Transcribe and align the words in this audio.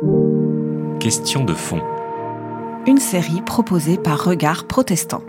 Question 0.00 1.44
de 1.44 1.54
fond. 1.54 1.80
Une 2.86 2.98
série 2.98 3.42
proposée 3.44 3.98
par 3.98 4.24
Regard 4.24 4.68
Protestant. 4.68 5.22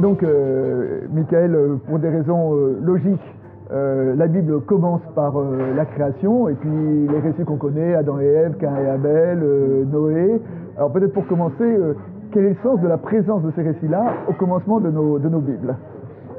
Donc, 0.00 0.22
euh, 0.22 1.02
Michael, 1.12 1.54
euh, 1.54 1.76
pour 1.86 1.98
des 1.98 2.08
raisons 2.08 2.54
euh, 2.54 2.78
logiques, 2.82 3.20
euh, 3.70 4.14
la 4.16 4.26
Bible 4.26 4.62
commence 4.62 5.02
par 5.14 5.38
euh, 5.38 5.74
la 5.76 5.84
création 5.84 6.48
et 6.48 6.54
puis 6.54 6.70
les 7.10 7.18
récits 7.18 7.44
qu'on 7.44 7.58
connaît, 7.58 7.94
Adam 7.94 8.18
et 8.20 8.24
Ève, 8.24 8.56
Cain 8.58 8.74
et 8.82 8.88
Abel, 8.88 9.40
euh, 9.42 9.84
Noé. 9.84 10.40
Alors 10.78 10.90
peut-être 10.92 11.12
pour 11.12 11.26
commencer, 11.26 11.54
euh, 11.60 11.92
quel 12.32 12.44
est 12.44 12.50
le 12.50 12.56
sens 12.62 12.80
de 12.80 12.88
la 12.88 12.98
présence 12.98 13.42
de 13.42 13.52
ces 13.56 13.62
récits-là 13.62 14.14
au 14.28 14.32
commencement 14.32 14.80
de 14.80 14.90
nos, 14.90 15.18
de 15.18 15.28
nos 15.28 15.40
Bibles 15.40 15.76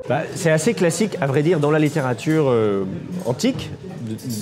Bah, 0.08 0.22
c'est 0.34 0.52
assez 0.52 0.74
classique, 0.74 1.18
à 1.22 1.28
vrai 1.28 1.42
dire, 1.44 1.60
dans 1.60 1.72
la 1.72 1.80
littérature 1.80 2.46
euh, 2.50 2.84
antique, 3.26 3.72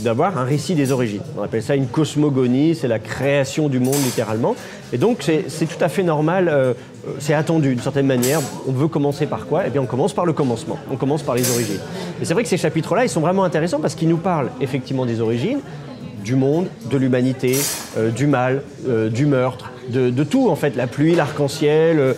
d'avoir 0.03 0.37
un 0.37 0.43
récit 0.43 0.75
des 0.75 0.91
origines. 0.91 1.21
On 1.37 1.43
appelle 1.43 1.63
ça 1.63 1.75
une 1.75 1.87
cosmogonie, 1.87 2.75
c'est 2.75 2.87
la 2.87 2.99
création 2.99 3.67
du 3.67 3.79
monde 3.79 3.95
littéralement. 3.95 4.55
Et 4.93 4.97
donc 4.97 5.17
c'est 5.21 5.65
tout 5.65 5.83
à 5.83 5.89
fait 5.89 6.03
normal, 6.03 6.47
euh, 6.47 6.73
euh, 7.05 7.11
c'est 7.19 7.33
attendu 7.33 7.69
d'une 7.69 7.79
certaine 7.79 8.07
manière. 8.07 8.39
On 8.67 8.71
veut 8.71 8.87
commencer 8.87 9.25
par 9.25 9.45
quoi? 9.45 9.63
Eh 9.67 9.69
bien 9.69 9.81
on 9.81 9.85
commence 9.85 10.13
par 10.13 10.25
le 10.25 10.33
commencement, 10.33 10.77
on 10.91 10.95
commence 10.95 11.23
par 11.23 11.35
les 11.35 11.51
origines. 11.51 11.81
Et 12.21 12.25
c'est 12.25 12.33
vrai 12.33 12.43
que 12.43 12.49
ces 12.49 12.57
chapitres-là, 12.57 13.03
ils 13.03 13.09
sont 13.09 13.21
vraiment 13.21 13.43
intéressants 13.43 13.79
parce 13.79 13.95
qu'ils 13.95 14.09
nous 14.09 14.17
parlent 14.17 14.49
effectivement 14.61 15.05
des 15.05 15.19
origines, 15.19 15.59
du 16.23 16.35
monde, 16.35 16.67
de 16.89 16.97
l'humanité, 16.97 17.55
du 18.15 18.27
mal, 18.27 18.61
du 19.11 19.25
meurtre, 19.25 19.71
de, 19.89 20.23
tout 20.23 20.49
en 20.49 20.55
fait, 20.55 20.75
la 20.75 20.87
pluie, 20.87 21.15
l'arc-en-ciel, 21.15 21.99
euh, 21.99 22.13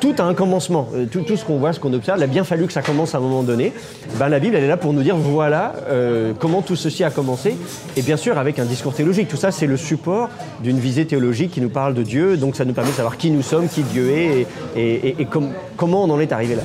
tout 0.00 0.14
a 0.18 0.22
un 0.22 0.34
commencement. 0.34 0.88
Euh, 0.94 1.06
tout, 1.06 1.24
ce 1.36 1.44
qu'on 1.44 1.58
voit, 1.58 1.72
ce 1.72 1.80
qu'on 1.80 1.92
observe, 1.92 2.18
il 2.18 2.22
a 2.22 2.26
bien 2.26 2.44
fallu 2.44 2.66
que 2.66 2.72
ça 2.72 2.82
commence 2.82 3.14
à 3.14 3.18
un 3.18 3.20
moment 3.20 3.42
donné. 3.42 3.72
Ben, 4.18 4.28
la 4.28 4.38
Bible, 4.38 4.56
elle 4.56 4.64
est 4.64 4.68
là 4.68 4.76
pour 4.76 4.92
nous 4.92 5.02
dire 5.02 5.16
voilà 5.16 5.74
euh, 5.88 6.32
comment 6.38 6.62
tout 6.62 6.76
ceci 6.76 7.04
a 7.04 7.10
commencé, 7.10 7.56
et 7.96 8.02
bien 8.02 8.16
sûr 8.16 8.38
avec 8.38 8.58
un 8.58 8.64
discours 8.64 8.94
théologique. 8.94 9.28
Tout 9.28 9.36
ça, 9.36 9.50
c'est 9.50 9.66
le 9.66 9.76
support 9.76 10.28
d'une 10.62 10.78
visée 10.78 11.06
théologique 11.06 11.52
qui 11.52 11.60
nous 11.60 11.70
parle 11.70 11.94
de 11.94 12.02
Dieu, 12.02 12.36
donc 12.36 12.56
ça 12.56 12.64
nous 12.64 12.72
permet 12.74 12.90
de 12.90 12.96
savoir 12.96 13.16
qui 13.16 13.30
nous 13.30 13.42
sommes, 13.42 13.68
qui 13.68 13.82
Dieu 13.82 14.10
est, 14.10 14.26
et, 14.26 14.46
et- 14.76 15.08
et- 15.08 15.16
et 15.20 15.24
com- 15.26 15.50
comment 15.76 16.04
on 16.04 16.10
en 16.10 16.20
est 16.20 16.32
arrivé 16.32 16.54
là. 16.56 16.62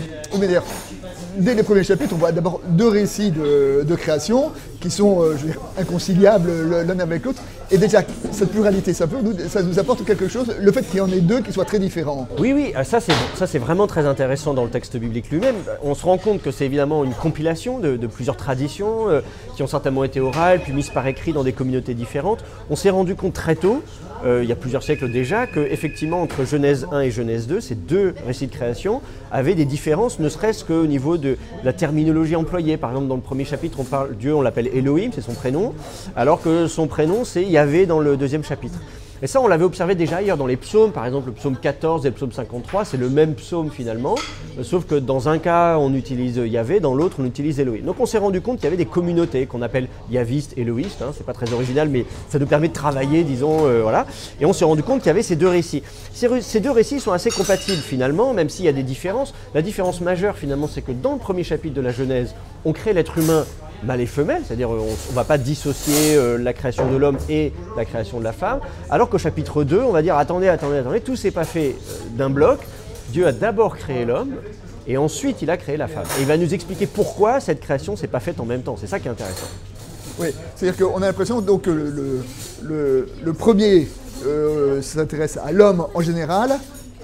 Dès 1.40 1.54
les 1.54 1.62
premiers 1.64 1.84
chapitres, 1.84 2.14
on 2.16 2.18
voit 2.18 2.32
d'abord 2.32 2.62
deux 2.68 2.88
récits 2.88 3.30
de, 3.32 3.96
création 3.96 4.52
qui 4.82 4.90
sont 4.90 5.22
inconciliables 5.80 6.50
le- 6.68 6.82
l'un 6.84 7.00
avec 7.00 7.26
l'autre. 7.26 7.42
Et 7.70 7.78
déjà, 7.78 8.02
cette 8.32 8.52
pluralité, 8.52 8.94
ça, 8.94 9.08
peut 9.08 9.18
nous, 9.22 9.80
apporte 9.80 10.06
quelque 10.06 10.30
chose, 10.30 10.56
le 10.58 10.72
fait 10.72 10.84
qu'il 10.84 11.00
y 11.00 11.02
en 11.02 11.12
ait 11.12 11.20
deux 11.20 11.42
qui 11.42 11.52
soient 11.52 11.66
très 11.66 11.80
différents. 11.80 12.26
Oui, 12.40 12.54
oui, 12.54 12.72
ah, 12.76 12.86
ça 12.86 13.02
c'est, 13.02 13.12
ça 13.36 13.46
c'est 13.46 13.60
vraiment 13.60 13.88
très 13.88 14.06
intéressant 14.06 14.54
dans 14.54 14.64
le 14.64 14.70
texte 14.70 14.96
biblique 14.96 15.30
lui-même. 15.30 15.56
On 15.84 15.94
se 15.94 16.06
rend 16.06 16.18
compte 16.18 16.42
que 16.42 16.52
c'est 16.52 16.66
évidemment 16.66 17.04
une 17.04 17.14
compilation 17.14 17.80
de, 17.80 17.98
de 17.98 18.08
plusieurs 18.08 18.38
traditions 18.38 19.10
euh, 19.10 19.20
qui 19.58 19.64
ont 19.64 19.68
certainement 19.68 20.06
été 20.06 20.22
orales, 20.22 20.62
puis 20.62 20.72
mises 20.72 20.90
par 20.92 21.06
écrit 21.08 21.34
dans 21.34 21.44
des 21.44 21.52
communautés 21.52 21.94
différentes. 21.94 22.46
On 22.70 22.78
s'est 22.78 22.90
rendu 22.90 23.16
compte 23.16 23.34
très 23.34 23.56
tôt, 23.56 23.84
euh, 24.26 24.42
il 24.44 24.50
y 24.50 24.52
a 24.52 24.56
plusieurs 24.56 24.84
siècles 24.84 25.12
déjà, 25.12 25.46
que 25.48 25.60
effectivement 25.60 26.22
entre 26.22 26.46
Genèse 26.46 26.88
1 26.92 27.02
et 27.02 27.12
Genèse 27.12 27.48
2, 27.48 27.60
ces 27.62 27.76
deux 27.76 28.16
récits 28.26 28.48
de 28.48 28.52
création 28.52 29.02
avaient 29.32 29.56
des 29.56 29.66
différences, 29.66 30.20
ne 30.20 30.30
serait-ce 30.30 30.64
qu'au 30.64 30.86
niveau 30.86 31.18
de 31.18 31.38
la 31.64 31.74
terminologie 31.74 32.36
employée. 32.36 32.78
Par 32.78 32.92
exemple, 32.92 33.08
dans 33.08 33.16
le 33.16 33.22
premier 33.22 33.46
chapitre, 33.46 33.80
on 33.80 33.84
parle 33.84 34.16
Dieu, 34.16 34.34
on 34.34 34.42
l'appelle 34.42 34.70
Elohim, 34.74 35.12
c'est 35.14 35.22
son 35.22 35.34
prénom, 35.34 35.74
alors 36.16 36.42
que 36.42 36.68
son 36.68 36.88
prénom 36.88 37.26
c'est 37.26 37.44
Dans 37.58 38.00
le 38.00 38.18
deuxième 38.18 38.44
chapitre. 38.44 38.78
Et 39.24 39.26
ça, 39.26 39.42
on 39.42 39.48
l'avait 39.48 39.64
observé 39.64 39.96
déjà 39.96 40.18
ailleurs 40.18 40.38
dans 40.38 40.46
les 40.46 40.58
psaumes, 40.58 40.92
par 40.92 41.04
exemple 41.08 41.30
le 41.30 41.32
psaume 41.32 41.58
14 41.58 42.06
et 42.06 42.10
le 42.10 42.14
psaume 42.14 42.32
53, 42.32 42.86
c'est 42.86 42.98
le 42.98 43.10
même 43.10 43.34
psaume 43.34 43.72
finalement, 43.72 44.14
sauf 44.62 44.86
que 44.86 44.94
dans 44.94 45.28
un 45.28 45.40
cas 45.40 45.80
on 45.80 45.96
utilise 45.96 46.38
Yahvé, 46.38 46.80
dans 46.80 46.94
l'autre 46.94 47.16
on 47.20 47.26
utilise 47.26 47.60
Elohim. 47.60 47.84
Donc 47.84 48.00
on 48.00 48.06
s'est 48.06 48.20
rendu 48.20 48.42
compte 48.42 48.58
qu'il 48.58 48.66
y 48.66 48.68
avait 48.68 48.78
des 48.78 48.86
communautés 48.86 49.48
qu'on 49.48 49.64
appelle 49.64 49.88
yavistes, 50.12 50.56
éloïstes, 50.56 51.02
hein, 51.02 51.14
c'est 51.18 51.26
pas 51.26 51.34
très 51.34 51.52
original, 51.52 51.90
mais 51.90 52.06
ça 52.30 52.38
nous 52.38 52.46
permet 52.46 52.68
de 52.68 52.74
travailler, 52.74 53.24
disons, 53.24 53.66
euh, 53.66 53.82
voilà. 53.82 54.06
Et 54.40 54.46
on 54.46 54.54
s'est 54.54 54.66
rendu 54.66 54.84
compte 54.84 55.00
qu'il 55.00 55.08
y 55.08 55.10
avait 55.10 55.24
ces 55.24 55.36
deux 55.36 55.50
récits. 55.50 55.82
Ces 56.14 56.60
deux 56.60 56.72
récits 56.72 57.00
sont 57.00 57.12
assez 57.12 57.32
compatibles 57.32 57.82
finalement, 57.82 58.36
même 58.36 58.50
s'il 58.50 58.66
y 58.66 58.70
a 58.70 58.74
des 58.74 58.84
différences. 58.84 59.34
La 59.56 59.64
différence 59.64 60.00
majeure 60.00 60.38
finalement, 60.38 60.68
c'est 60.68 60.84
que 60.84 60.92
dans 60.92 61.14
le 61.14 61.20
premier 61.20 61.44
chapitre 61.44 61.74
de 61.74 61.82
la 61.82 61.92
Genèse, 61.92 62.36
on 62.66 62.72
crée 62.72 62.94
l'être 62.94 63.18
humain 63.18 63.46
mâle 63.84 64.02
et 64.02 64.06
femelle, 64.06 64.42
c'est-à-dire 64.46 64.74
euh, 64.74 64.80
on 64.82 65.12
ne 65.12 65.16
va 65.16 65.24
pas 65.24 65.38
dissocier 65.38 66.16
euh, 66.16 66.38
la 66.38 66.54
création 66.54 66.90
de 66.92 66.96
l'homme 66.98 67.18
et 67.30 67.54
la 67.76 67.86
création 67.86 68.20
de 68.20 68.24
la 68.24 68.34
femme, 68.34 68.60
alors 68.90 69.10
qu'au 69.10 69.18
chapitre 69.18 69.64
2, 69.64 69.80
on 69.82 69.92
va 69.92 70.02
dire 70.02 70.16
attendez, 70.18 70.48
attendez, 70.48 70.78
attendez, 70.78 71.02
tout 71.02 71.16
s'est 71.16 71.32
pas 71.32 71.44
fait 71.44 71.76
euh, 71.76 71.94
d'un 72.18 72.30
bloc, 72.30 72.60
Dieu 73.10 73.28
a 73.28 73.32
d'abord 73.32 73.78
créé 73.78 74.06
l'homme, 74.06 74.32
et 74.88 74.98
ensuite 74.98 75.42
il 75.42 75.50
a 75.50 75.58
créé 75.58 75.78
la 75.78 75.88
femme. 75.88 76.06
Et 76.18 76.22
il 76.22 76.28
va 76.28 76.38
nous 76.38 76.54
expliquer 76.54 76.88
pourquoi 76.88 77.40
cette 77.40 77.60
création 77.60 77.96
s'est 77.96 78.08
pas 78.08 78.20
faite 78.20 78.40
en 78.40 78.46
même 78.46 78.62
temps, 78.64 78.78
c'est 78.80 78.88
ça 78.88 79.00
qui 79.00 79.08
est 79.08 79.12
intéressant. 79.12 79.48
Oui, 80.20 80.30
c'est-à-dire 80.56 80.88
qu'on 80.88 81.02
a 81.04 81.06
l'impression 81.06 81.42
donc 81.42 81.64
que 81.64 81.70
le, 81.70 83.08
le- 83.24 83.34
premier 83.34 83.88
s'intéresse 84.82 85.38
à 85.44 85.52
l'homme 85.52 85.86
en 85.94 86.02
général, 86.02 86.58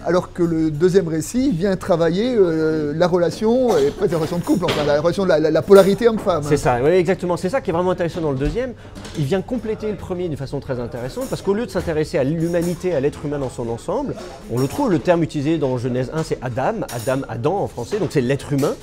alors 0.05 0.33
que 0.33 0.43
le 0.43 0.71
deuxième 0.71 1.07
récit 1.07 1.51
vient 1.51 1.75
travailler 1.75 2.35
euh, 2.37 2.93
la 2.95 3.07
relation, 3.07 3.77
et 3.77 3.89
pas 3.91 4.07
la 4.07 4.17
relation 4.17 4.37
de 4.37 4.43
couple, 4.43 4.65
enfin 4.65 4.83
la 4.85 5.01
relation 5.01 5.23
de 5.23 5.29
la, 5.29 5.39
la- 5.39 5.51
la 5.51 5.61
polarité 5.61 6.07
homme-femme. 6.07 6.43
C'est 6.47 6.57
ça, 6.57 6.77
oui, 6.83 6.91
exactement. 6.91 7.37
C'est 7.37 7.49
ça 7.49 7.61
qui 7.61 7.69
est 7.69 7.73
vraiment 7.73 7.91
intéressant 7.91 8.21
dans 8.21 8.31
le 8.31 8.37
deuxième. 8.37 8.73
Il 9.17 9.25
vient 9.25 9.41
compléter 9.41 9.89
le 9.89 9.97
premier 9.97 10.27
d'une 10.27 10.37
façon 10.37 10.59
très 10.59 10.79
intéressante 10.79 11.27
parce 11.29 11.41
qu'au 11.41 11.53
lieu 11.53 11.65
de 11.65 11.71
s'intéresser 11.71 12.17
à 12.17 12.23
l'humanité, 12.23 12.93
à 12.95 12.99
l'être 12.99 13.25
humain 13.25 13.39
dans 13.39 13.49
son 13.49 13.69
ensemble, 13.69 14.15
on 14.51 14.59
le 14.59 14.67
trouve, 14.67 14.91
le 14.91 14.99
terme 14.99 15.23
utilisé 15.23 15.57
dans 15.57 15.77
Genèse 15.77 16.11
1, 16.13 16.23
c'est 16.23 16.37
Adam, 16.41 16.81
Adam, 16.93 17.21
Adam 17.29 17.55
en 17.63 17.67
français, 17.67 17.99
donc 17.99 18.09
c'est 18.11 18.21
l'être 18.21 18.51
humain. 18.53 18.73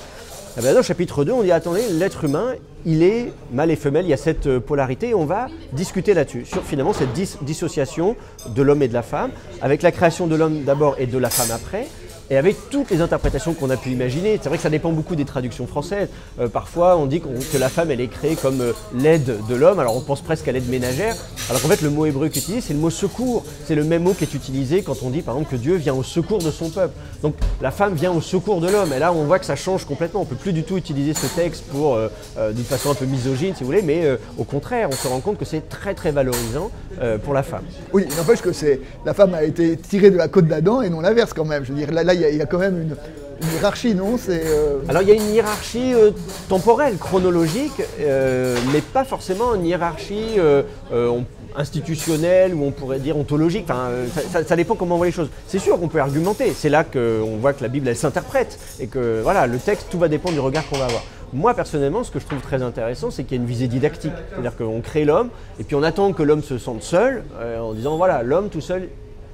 Eh 0.57 0.61
bien, 0.61 0.71
dans 0.73 0.79
le 0.79 0.83
chapitre 0.83 1.23
2, 1.23 1.31
on 1.31 1.43
dit 1.43 1.51
attendez, 1.51 1.83
l'être 1.91 2.25
humain, 2.25 2.53
il 2.85 3.03
est 3.03 3.31
mâle 3.53 3.71
et 3.71 3.75
femelle, 3.77 4.05
il 4.05 4.09
y 4.09 4.13
a 4.13 4.17
cette 4.17 4.47
euh, 4.47 4.59
polarité 4.59 5.09
et 5.09 5.13
on 5.13 5.25
va 5.25 5.47
discuter 5.71 6.13
là-dessus, 6.13 6.45
sur 6.45 6.63
finalement 6.63 6.91
cette 6.93 7.13
dis- 7.13 7.37
dissociation 7.41 8.15
de 8.53 8.61
l'homme 8.61 8.81
et 8.81 8.87
de 8.89 8.93
la 8.93 9.01
femme, 9.01 9.31
avec 9.61 9.81
la 9.81 9.91
création 9.91 10.27
de 10.27 10.35
l'homme 10.35 10.63
d'abord 10.63 10.95
et 10.99 11.05
de 11.05 11.17
la 11.17 11.29
femme 11.29 11.51
après. 11.55 11.87
Et 12.31 12.37
avec 12.37 12.69
toutes 12.69 12.89
les 12.91 13.01
interprétations 13.01 13.53
qu'on 13.53 13.69
a 13.71 13.75
pu 13.75 13.89
imaginer, 13.89 14.39
c'est 14.41 14.47
vrai 14.47 14.57
que 14.57 14.63
ça 14.63 14.69
dépend 14.69 14.93
beaucoup 14.93 15.17
des 15.17 15.25
traductions 15.25 15.67
françaises. 15.67 16.07
Euh, 16.39 16.47
parfois, 16.47 16.95
on 16.95 17.05
dit 17.05 17.19
que 17.19 17.57
la 17.57 17.67
femme, 17.67 17.91
elle 17.91 17.99
est 17.99 18.07
créée 18.07 18.37
comme 18.37 18.61
euh, 18.61 18.71
l'aide 18.95 19.39
de 19.49 19.53
l'homme. 19.55 19.79
Alors, 19.79 19.97
on 19.97 19.99
pense 19.99 20.21
presque 20.21 20.47
à 20.47 20.53
l'aide 20.53 20.69
ménagère. 20.69 21.13
Alors 21.49 21.61
qu'en 21.61 21.67
fait, 21.67 21.81
le 21.81 21.89
mot 21.89 22.05
hébreu 22.05 22.27
utilisé, 22.27 22.61
c'est 22.61 22.71
le 22.71 22.79
mot 22.79 22.89
secours. 22.89 23.43
C'est 23.65 23.75
le 23.75 23.83
même 23.83 24.03
mot 24.03 24.13
qui 24.13 24.23
est 24.23 24.33
utilisé 24.33 24.81
quand 24.81 25.03
on 25.03 25.09
dit, 25.09 25.21
par 25.23 25.35
exemple, 25.35 25.51
que 25.51 25.57
Dieu 25.57 25.75
vient 25.75 25.93
au 25.93 26.03
secours 26.03 26.39
de 26.39 26.51
son 26.51 26.69
peuple. 26.69 26.93
Donc, 27.21 27.35
la 27.61 27.69
femme 27.69 27.95
vient 27.95 28.13
au 28.13 28.21
secours 28.21 28.61
de 28.61 28.69
l'homme. 28.69 28.93
Et 28.93 28.99
là, 28.99 29.11
on 29.11 29.25
voit 29.25 29.37
que 29.37 29.45
ça 29.45 29.57
change 29.57 29.83
complètement. 29.83 30.21
On 30.21 30.25
peut 30.25 30.37
plus 30.37 30.53
du 30.53 30.63
tout 30.63 30.77
utiliser 30.77 31.13
ce 31.13 31.27
texte 31.35 31.65
pour, 31.65 31.95
euh, 31.95 32.07
d'une 32.53 32.63
façon 32.63 32.91
un 32.91 32.95
peu 32.95 33.03
misogyne, 33.03 33.55
si 33.55 33.63
vous 33.63 33.67
voulez, 33.67 33.81
mais 33.81 34.07
au 34.37 34.45
contraire, 34.45 34.87
on 34.89 34.95
se 34.95 35.05
rend 35.05 35.19
compte 35.19 35.37
que 35.37 35.43
c'est 35.43 35.67
très, 35.67 35.93
très 35.93 36.11
valorisant 36.11 36.71
pour 37.23 37.33
la 37.33 37.43
femme. 37.43 37.63
Oui, 37.91 38.05
n'empêche 38.17 38.41
que 38.41 38.53
c'est 38.53 38.79
la 39.05 39.13
femme 39.13 39.33
a 39.33 39.43
été 39.43 39.75
tirée 39.75 40.11
de 40.11 40.17
la 40.17 40.27
côte 40.27 40.47
d'Adam 40.47 40.81
et 40.81 40.89
non 40.89 41.01
l'inverse 41.01 41.33
quand 41.33 41.45
même. 41.45 41.65
Je 41.65 41.73
veux 41.73 41.77
dire, 41.77 41.91
là, 41.91 42.03
là, 42.03 42.13
il 42.29 42.37
y 42.37 42.41
a 42.41 42.45
quand 42.45 42.57
même 42.59 42.81
une, 42.81 42.95
hiérarchie, 43.53 43.95
non? 43.95 44.17
Euh, 44.29 44.79
Alors 44.87 45.01
il 45.01 45.07
y 45.09 45.11
a 45.11 45.15
une 45.15 45.33
hiérarchie 45.33 45.93
euh, 45.93 46.11
temporelle, 46.47 46.97
chronologique, 46.97 47.81
euh, 47.99 48.55
mais 48.71 48.81
pas 48.81 49.03
forcément 49.03 49.55
une 49.55 49.65
hiérarchie 49.65 50.37
on- 50.93 51.23
institutionnelle 51.55 52.53
ou 52.53 52.63
on 52.63 52.71
pourrait 52.71 52.99
dire 52.99 53.17
ontologique. 53.17 53.65
Enfin, 53.69 53.89
ça, 54.31 54.43
ça- 54.43 54.55
dépend 54.55 54.75
comment 54.75 54.95
on 54.95 54.97
voit 54.99 55.07
les 55.07 55.11
choses. 55.11 55.29
C'est 55.47 55.59
sûr 55.59 55.79
qu'on 55.79 55.87
peut 55.87 55.99
argumenter. 55.99 56.53
C'est 56.55 56.69
là 56.69 56.83
qu'on 56.83 57.37
voit 57.41 57.53
que 57.53 57.61
la 57.63 57.67
Bible 57.69 57.87
elle 57.87 57.95
s'interprète 57.97 58.57
et 58.79 58.87
que 58.87 59.21
voilà, 59.23 59.47
le 59.47 59.57
texte 59.57 59.87
tout 59.89 59.99
va 59.99 60.07
dépendre 60.07 60.35
du 60.35 60.39
regard 60.39 60.67
qu'on 60.69 60.77
va 60.77 60.85
avoir. 60.85 61.03
Moi 61.33 61.53
personnellement, 61.53 62.03
ce 62.03 62.11
que 62.11 62.19
je 62.19 62.25
trouve 62.25 62.41
très 62.41 62.61
intéressant, 62.61 63.09
c'est 63.09 63.23
qu'il 63.23 63.37
y 63.37 63.39
a 63.39 63.43
une 63.43 63.49
visée 63.49 63.67
didactique. 63.67 64.11
C'est-à-dire 64.29 64.55
qu'on 64.55 64.81
crée 64.81 65.03
l'homme 65.05 65.29
et 65.59 65.63
puis 65.63 65.75
on 65.75 65.83
attend 65.83 66.13
que 66.13 66.23
l'homme 66.23 66.43
se 66.43 66.57
sente 66.57 66.83
seul 66.83 67.23
en 67.59 67.73
disant 67.73 67.97
voilà, 67.97 68.21
l'homme 68.23 68.49
tout 68.49 68.61
seul, 68.61 68.89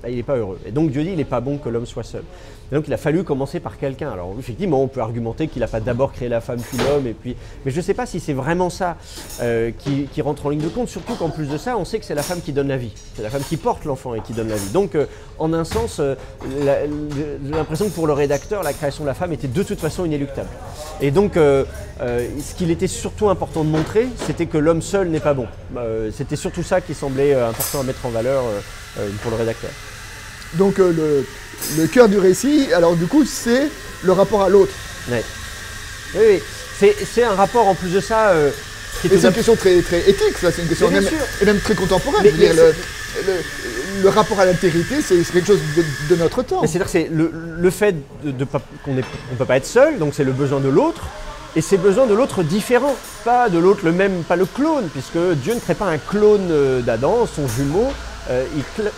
il 0.07 0.15
n'est 0.15 0.23
pas 0.23 0.37
heureux. 0.37 0.59
Et 0.65 0.71
donc 0.71 0.91
Dieu 0.91 1.03
dit 1.03 1.09
il 1.11 1.17
n'est 1.17 1.23
pas 1.25 1.41
bon 1.41 1.57
que 1.57 1.69
l'homme 1.69 1.85
soit 1.85 2.03
seul. 2.03 2.23
Et 2.71 2.75
donc 2.75 2.85
il 2.87 2.93
a 2.93 2.97
fallu 2.97 3.23
commencer 3.23 3.59
par 3.59 3.77
quelqu'un. 3.77 4.11
Alors 4.11 4.35
effectivement, 4.39 4.81
on 4.81 4.87
peut 4.87 5.01
argumenter 5.01 5.47
qu'il 5.47 5.61
n'a 5.61 5.67
pas 5.67 5.79
d'abord 5.79 6.11
créé 6.11 6.29
la 6.29 6.41
femme 6.41 6.59
puis 6.59 6.77
l'homme, 6.77 7.13
puis, 7.21 7.35
mais 7.65 7.71
je 7.71 7.77
ne 7.77 7.81
sais 7.81 7.93
pas 7.93 8.05
si 8.05 8.19
c'est 8.19 8.33
vraiment 8.33 8.69
ça 8.69 8.97
euh, 9.41 9.71
qui, 9.71 10.21
rentre 10.21 10.45
en 10.47 10.49
ligne 10.49 10.61
de 10.61 10.69
compte. 10.69 10.89
Surtout 10.89 11.15
qu'en 11.15 11.29
plus 11.29 11.47
de 11.47 11.57
ça, 11.57 11.77
on 11.77 11.85
sait 11.85 11.99
que 11.99 12.05
c'est 12.05 12.15
la 12.15 12.23
femme 12.23 12.41
qui 12.41 12.51
donne 12.51 12.67
la 12.67 12.77
vie. 12.77 12.91
C'est 13.15 13.21
la 13.21 13.29
femme 13.29 13.43
qui 13.47 13.57
porte 13.57 13.85
l'enfant 13.85 14.15
et 14.15 14.21
qui 14.21 14.33
donne 14.33 14.49
la 14.49 14.55
vie. 14.55 14.69
Donc 14.69 14.95
euh, 14.95 15.05
en 15.39 15.53
un 15.53 15.63
sens, 15.63 15.99
euh, 15.99 16.15
j'ai 16.49 17.51
l'impression 17.51 17.85
que 17.85 17.93
pour 17.93 18.07
le 18.07 18.13
rédacteur, 18.13 18.63
la 18.63 18.73
création 18.73 19.03
de 19.03 19.07
la 19.07 19.13
femme 19.13 19.31
était 19.33 19.47
de 19.47 19.63
toute 19.63 19.79
façon 19.79 20.05
inéluctable. 20.05 20.49
Et 21.01 21.11
donc 21.11 21.37
euh, 21.37 21.63
euh, 22.01 22.27
ce 22.39 22.55
qu'il 22.55 22.71
était 22.71 22.87
surtout 22.87 23.29
important 23.29 23.63
de 23.63 23.69
montrer, 23.69 24.07
c'était 24.25 24.45
que 24.45 24.57
l'homme 24.57 24.81
seul 24.81 25.09
n'est 25.09 25.19
pas 25.19 25.33
bon. 25.33 25.47
Euh, 25.75 26.11
c'était 26.11 26.35
surtout 26.35 26.63
ça 26.63 26.81
qui 26.81 26.93
semblait 26.93 27.33
euh, 27.33 27.49
important 27.49 27.79
à 27.79 27.83
mettre 27.83 28.05
en 28.05 28.09
valeur 28.09 28.43
euh, 28.43 28.59
euh, 28.99 29.09
pour 29.21 29.31
le 29.31 29.37
rédacteur. 29.37 29.71
Donc 30.53 30.79
euh, 30.79 30.91
le, 30.91 31.81
le 31.81 31.87
cœur 31.87 32.07
du 32.09 32.17
récit. 32.17 32.67
Alors 32.73 32.95
du 32.95 33.05
coup, 33.05 33.25
c'est 33.25 33.69
le 34.03 34.11
rapport 34.11 34.43
à 34.43 34.49
l'autre. 34.49 34.73
Ouais. 35.09 35.23
Oui, 36.15 36.21
oui. 36.29 36.39
C'est, 36.79 36.95
c'est 37.11 37.23
un 37.23 37.33
rapport 37.33 37.67
en 37.67 37.73
plus 37.75 37.89
de 37.89 37.99
ça 37.99 38.29
euh, 38.29 38.51
qui 39.01 39.07
Et 39.07 39.17
c'est 39.17 39.27
une 39.27 39.33
question 39.33 39.55
très, 39.55 39.81
très 39.81 40.01
éthique, 40.09 40.37
ça. 40.39 40.51
C'est 40.51 40.61
une 40.61 40.67
question 40.67 40.91
même, 40.91 41.07
et 41.41 41.45
même 41.45 41.59
très 41.59 41.75
contemporaine. 41.75 42.21
Mais- 42.23 42.31
dire, 42.31 42.53
le- 42.53 42.73
le, 44.03 44.09
rapport 44.09 44.39
à 44.39 44.45
l'altérité, 44.45 44.95
c'est 45.01 45.17
quelque 45.31 45.47
chose 45.47 45.59
de, 46.09 46.15
notre 46.15 46.43
temps. 46.43 46.61
C'est-à-dire 46.61 46.85
que 46.85 46.91
c'est 46.91 47.09
le, 47.11 47.69
fait 47.71 47.95
de, 48.23 48.45
qu'on 48.83 48.93
ne 48.93 49.01
peut 49.37 49.45
pas 49.45 49.57
être 49.57 49.65
seul, 49.65 49.97
donc 49.97 50.13
c'est 50.15 50.23
le 50.23 50.33
besoin 50.33 50.59
de 50.59 50.69
l'autre, 50.69 51.01
et 51.55 51.61
c'est 51.61 51.77
besoin 51.77 52.05
de 52.05 52.13
l'autre 52.13 52.43
différent, 52.43 52.95
pas 53.25 53.49
de 53.49 53.57
l'autre 53.57 53.81
le 53.85 53.91
même, 53.91 54.23
pas 54.23 54.35
le 54.35 54.45
clone, 54.45 54.87
puisque 54.89 55.17
Dieu 55.41 55.55
ne 55.55 55.59
crée 55.59 55.73
pas 55.73 55.85
un 55.87 55.97
clone 55.97 56.49
euh, 56.51 56.81
d'Adam, 56.81 57.27
son 57.33 57.47
jumeau, 57.47 57.87
euh, 58.29 58.45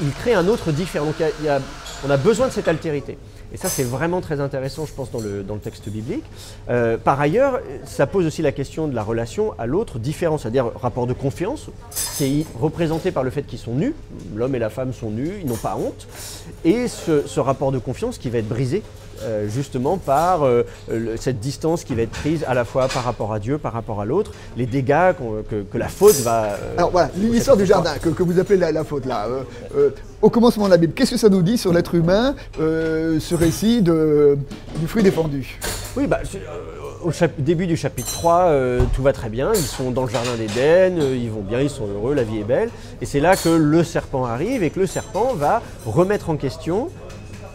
il, 0.02 0.12
crée 0.14 0.34
un 0.34 0.48
autre 0.48 0.72
différent. 0.72 1.06
Donc 1.06 1.16
on 2.06 2.10
a 2.10 2.18
besoin 2.18 2.48
de 2.48 2.52
cette 2.52 2.68
altérité. 2.68 3.18
Et 3.52 3.58
ça, 3.58 3.68
c'est 3.68 3.84
vraiment 3.84 4.22
très 4.22 4.40
intéressant, 4.42 4.86
je 4.86 4.94
pense, 4.94 5.10
dans 5.12 5.20
le, 5.20 5.44
texte 5.62 5.90
biblique. 5.90 6.24
Euh, 6.70 6.98
par 6.98 7.20
ailleurs, 7.20 7.60
ça 7.84 8.06
pose 8.06 8.26
aussi 8.28 8.44
la 8.44 8.52
question 8.52 8.88
de 8.88 8.94
la 8.94 9.02
relation 9.02 9.54
à 9.58 9.66
l'autre 9.66 9.98
différent, 9.98 10.38
c'est-à-dire 10.38 10.72
rapport 10.76 11.08
de 11.08 11.14
confiance, 11.14 11.70
qui 12.18 12.42
est 12.42 12.46
représenté 12.60 13.12
par 13.12 13.24
le 13.24 13.32
fait 13.32 13.44
qu'ils 13.44 13.60
sont 13.60 13.74
nus, 13.74 13.96
l'homme 14.36 14.54
et 14.54 14.60
la 14.60 14.70
femme 14.70 14.94
sont 14.94 15.10
nus, 15.10 15.34
ils 15.42 15.48
n'ont 15.48 15.56
pas 15.56 15.78
honte, 15.78 16.08
et 16.64 16.88
ce 16.88 17.40
rapport 17.40 17.72
de 17.72 17.80
confiance 17.80 18.20
qui 18.20 18.30
va 18.30 18.38
être 18.38 18.48
brisé 18.48 18.84
euh, 19.24 19.48
justement 19.50 19.98
par 19.98 20.44
euh, 20.44 20.64
cette 21.18 21.40
distance 21.40 21.84
qui 21.84 21.96
va 21.96 22.04
être 22.04 22.12
prise 22.12 22.46
à 22.48 22.54
la 22.54 22.66
fois 22.66 22.88
par 22.88 23.04
rapport 23.04 23.34
à 23.34 23.40
Dieu, 23.40 23.58
par 23.58 23.74
rapport 23.74 24.02
à 24.02 24.06
l'autre, 24.06 24.32
les 24.58 24.66
dégâts 24.66 25.14
que, 25.50 25.78
la 25.78 25.88
faute 25.88 26.16
va... 26.22 26.44
Euh, 26.46 26.78
Alors 26.78 26.92
voilà, 26.92 27.10
l'histoire 27.16 27.58
du 27.58 27.66
jardin 27.66 27.94
que, 27.98 28.24
vous 28.24 28.40
appelez 28.40 28.58
la, 28.58 28.84
faute 28.84 29.06
là. 29.06 29.28
au 30.22 30.30
commencement 30.30 30.66
de 30.66 30.72
la 30.72 30.78
Bible, 30.78 30.94
qu'est-ce 30.94 31.12
que 31.12 31.18
ça 31.18 31.30
nous 31.30 31.42
dit 31.42 31.58
sur 31.58 31.74
l'être 31.74 31.96
humain, 31.96 32.36
ce 32.58 33.36
récit 33.36 33.82
de, 33.82 34.38
du 34.78 34.88
fruit 34.88 35.04
défendu? 35.04 35.60
Oui, 35.98 36.08
bah, 36.08 36.20
au 37.04 37.12
début 37.38 37.68
du 37.68 37.78
chapitre 37.78 38.12
3, 38.12 38.52
tout 38.94 39.02
va 39.02 39.14
très 39.14 39.30
bien, 39.30 39.52
ils 39.54 39.62
sont 39.62 39.92
dans 39.92 40.04
le 40.04 40.10
jardin 40.10 40.36
d'Éden, 40.38 41.02
ils 41.02 41.32
vont 41.32 41.42
bien, 41.42 41.62
ils 41.62 41.70
sont 41.70 41.88
heureux, 41.88 42.14
la 42.14 42.24
vie 42.24 42.40
est 42.40 42.44
belle. 42.44 42.70
Et 43.02 43.06
c'est 43.06 43.20
là 43.20 43.36
que 43.36 43.50
le 43.50 43.84
serpent 43.84 44.26
arrive 44.26 44.64
et 44.64 44.70
que 44.70 44.80
le 44.80 44.88
serpent 44.88 45.34
va 45.34 45.62
remettre 45.86 46.30
en 46.30 46.38
question 46.38 46.90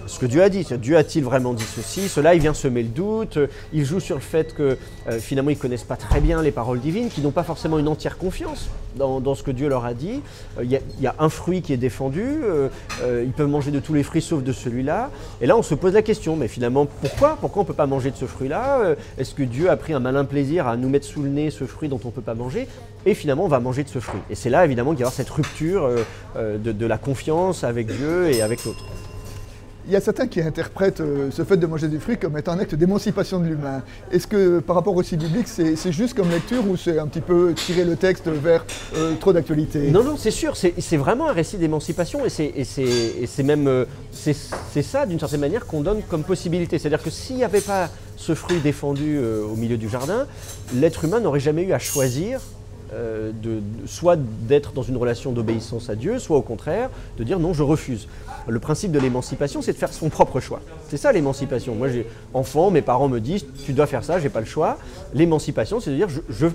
ce 0.06 0.18
que 0.18 0.26
Dieu 0.26 0.42
a 0.42 0.48
dit. 0.48 0.66
Dieu 0.78 0.96
a-t-il 0.96 1.24
vraiment 1.24 1.54
dit 1.54 1.64
ceci? 1.64 2.08
Cela, 2.08 2.34
il 2.34 2.40
vient 2.40 2.54
semer 2.54 2.82
le 2.82 2.88
doute. 2.88 3.38
Il 3.72 3.84
joue 3.84 4.00
sur 4.00 4.16
le 4.16 4.22
fait 4.22 4.54
que 4.54 4.76
euh, 5.08 5.18
finalement, 5.18 5.50
ils 5.50 5.56
ne 5.56 5.60
connaissent 5.60 5.84
pas 5.84 5.96
très 5.96 6.20
bien 6.20 6.42
les 6.42 6.50
paroles 6.50 6.80
divines, 6.80 7.08
qu'ils 7.08 7.24
n'ont 7.24 7.30
pas 7.30 7.42
forcément 7.42 7.78
une 7.78 7.88
entière 7.88 8.18
confiance 8.18 8.68
dans, 8.96 9.34
ce 9.34 9.42
que 9.42 9.50
Dieu 9.50 9.68
leur 9.68 9.84
a 9.84 9.94
dit. 9.94 10.20
Euh, 10.58 10.64
il 10.64 10.80
y, 11.00 11.06
a 11.06 11.14
un 11.18 11.28
fruit 11.28 11.62
qui 11.62 11.72
est 11.72 11.78
défendu. 11.78 12.22
Euh, 12.22 12.68
ils 13.24 13.32
peuvent 13.32 13.48
manger 13.48 13.70
de 13.70 13.80
tous 13.80 13.94
les 13.94 14.02
fruits 14.02 14.22
sauf 14.22 14.42
de 14.42 14.52
celui-là. 14.52 15.10
Et 15.40 15.46
là, 15.46 15.56
on 15.56 15.62
se 15.62 15.74
pose 15.74 15.94
la 15.94 16.02
question, 16.02 16.36
mais 16.36 16.48
finalement, 16.48 16.86
pourquoi? 16.86 17.36
Pourquoi 17.40 17.60
on 17.60 17.64
ne 17.64 17.68
peut 17.68 17.74
pas 17.74 17.86
manger 17.86 18.10
de 18.10 18.16
ce 18.16 18.26
fruit-là? 18.26 18.94
Est-ce 19.18 19.34
que 19.34 19.42
Dieu 19.42 19.70
a 19.70 19.76
pris 19.76 19.92
un 19.92 20.00
malin 20.00 20.24
plaisir 20.24 20.68
à 20.68 20.76
nous 20.76 20.88
mettre 20.88 21.06
sous 21.06 21.22
le 21.22 21.28
nez 21.28 21.50
ce 21.50 21.64
fruit 21.64 21.88
dont 21.88 22.00
on 22.04 22.08
ne 22.08 22.12
peut 22.12 22.20
pas 22.20 22.34
manger? 22.34 22.68
Et 23.06 23.14
finalement, 23.14 23.44
on 23.44 23.48
va 23.48 23.60
manger 23.60 23.84
de 23.84 23.88
ce 23.88 23.98
fruit. 23.98 24.20
Et 24.30 24.34
c'est 24.34 24.50
là, 24.50 24.64
évidemment, 24.64 24.92
qu'il 24.92 25.04
y 25.04 25.08
a 25.08 25.10
cette 25.10 25.30
rupture 25.30 25.88
de 26.36 26.86
la 26.86 26.98
confiance 26.98 27.64
avec 27.64 27.86
Dieu 27.86 28.30
et 28.30 28.42
avec 28.42 28.64
l'autre. 28.64 28.84
Il 29.86 29.92
y 29.92 29.96
a 29.96 30.00
certains 30.00 30.26
qui 30.26 30.40
interprètent 30.40 31.02
euh, 31.02 31.30
ce 31.30 31.44
fait 31.44 31.58
de 31.58 31.66
manger 31.66 31.88
du 31.88 32.00
fruit 32.00 32.16
comme 32.16 32.38
étant 32.38 32.52
un 32.52 32.58
acte 32.58 32.74
d'émancipation 32.74 33.38
de 33.38 33.44
l'humain. 33.44 33.82
Est-ce 34.10 34.26
que 34.26 34.60
par 34.60 34.76
rapport 34.76 34.94
au 34.94 34.98
récit 34.98 35.18
biblique, 35.18 35.46
c'est 35.46 35.92
juste 35.92 36.14
comme 36.14 36.30
lecture 36.30 36.66
ou 36.66 36.78
c'est 36.78 36.98
un 36.98 37.06
petit 37.06 37.20
peu 37.20 37.52
tirer 37.52 37.84
le 37.84 37.94
texte 37.94 38.28
vers 38.28 38.64
euh, 38.96 39.14
trop 39.16 39.34
d'actualité? 39.34 39.90
Non, 39.90 40.02
non, 40.02 40.16
c'est 40.16 40.30
sûr, 40.30 40.56
c'est 40.56 40.96
vraiment 40.96 41.28
un 41.28 41.32
récit 41.32 41.58
d'émancipation 41.58 42.20
et 42.24 42.30
c'est 42.64 43.42
même 43.42 43.68
euh, 43.68 43.84
c'est 44.10 44.82
ça 44.82 45.04
d'une 45.04 45.20
certaine 45.20 45.40
manière 45.40 45.66
qu'on 45.66 45.82
donne 45.82 46.00
comme 46.08 46.22
possibilité. 46.22 46.78
C'est-à-dire 46.78 47.02
que 47.02 47.10
s'il 47.10 47.36
n'y 47.36 47.44
avait 47.44 47.60
pas 47.60 47.90
ce 48.16 48.34
fruit 48.34 48.60
défendu 48.60 49.18
au 49.18 49.54
milieu 49.56 49.76
du 49.76 49.88
jardin, 49.88 50.26
l'être 50.74 51.04
humain 51.04 51.20
n'aurait 51.20 51.40
jamais 51.40 51.62
eu 51.62 51.72
à 51.72 51.78
choisir 51.78 52.40
de, 52.94 53.60
soit 53.86 54.16
d'être 54.16 54.72
dans 54.72 54.82
une 54.82 54.96
relation 54.96 55.32
d'obéissance 55.32 55.90
à 55.90 55.94
Dieu, 55.94 56.18
soit 56.18 56.36
au 56.36 56.42
contraire 56.42 56.90
de 57.18 57.24
dire 57.24 57.38
non, 57.38 57.52
je 57.52 57.62
refuse 57.62 58.08
le 58.46 58.60
principe 58.60 58.92
de 58.92 58.98
l'émancipation, 58.98 59.62
c'est 59.62 59.72
de 59.72 59.78
faire 59.78 59.92
son 59.92 60.08
propre 60.08 60.40
choix. 60.40 60.60
C'est 60.88 60.96
ça 60.96 61.12
l'émancipation. 61.12 61.74
Moi, 61.74 61.88
j'ai 61.88 62.06
enfant, 62.32 62.70
mes 62.70 62.82
parents 62.82 63.08
me 63.08 63.20
disent 63.20 63.46
tu 63.64 63.72
dois 63.72 63.86
faire 63.86 64.04
ça, 64.04 64.18
j'ai 64.20 64.28
pas 64.28 64.40
le 64.40 64.46
choix. 64.46 64.78
L'émancipation, 65.14 65.80
c'est 65.80 65.90
de 65.90 65.96
dire 65.96 66.08
je, 66.08 66.46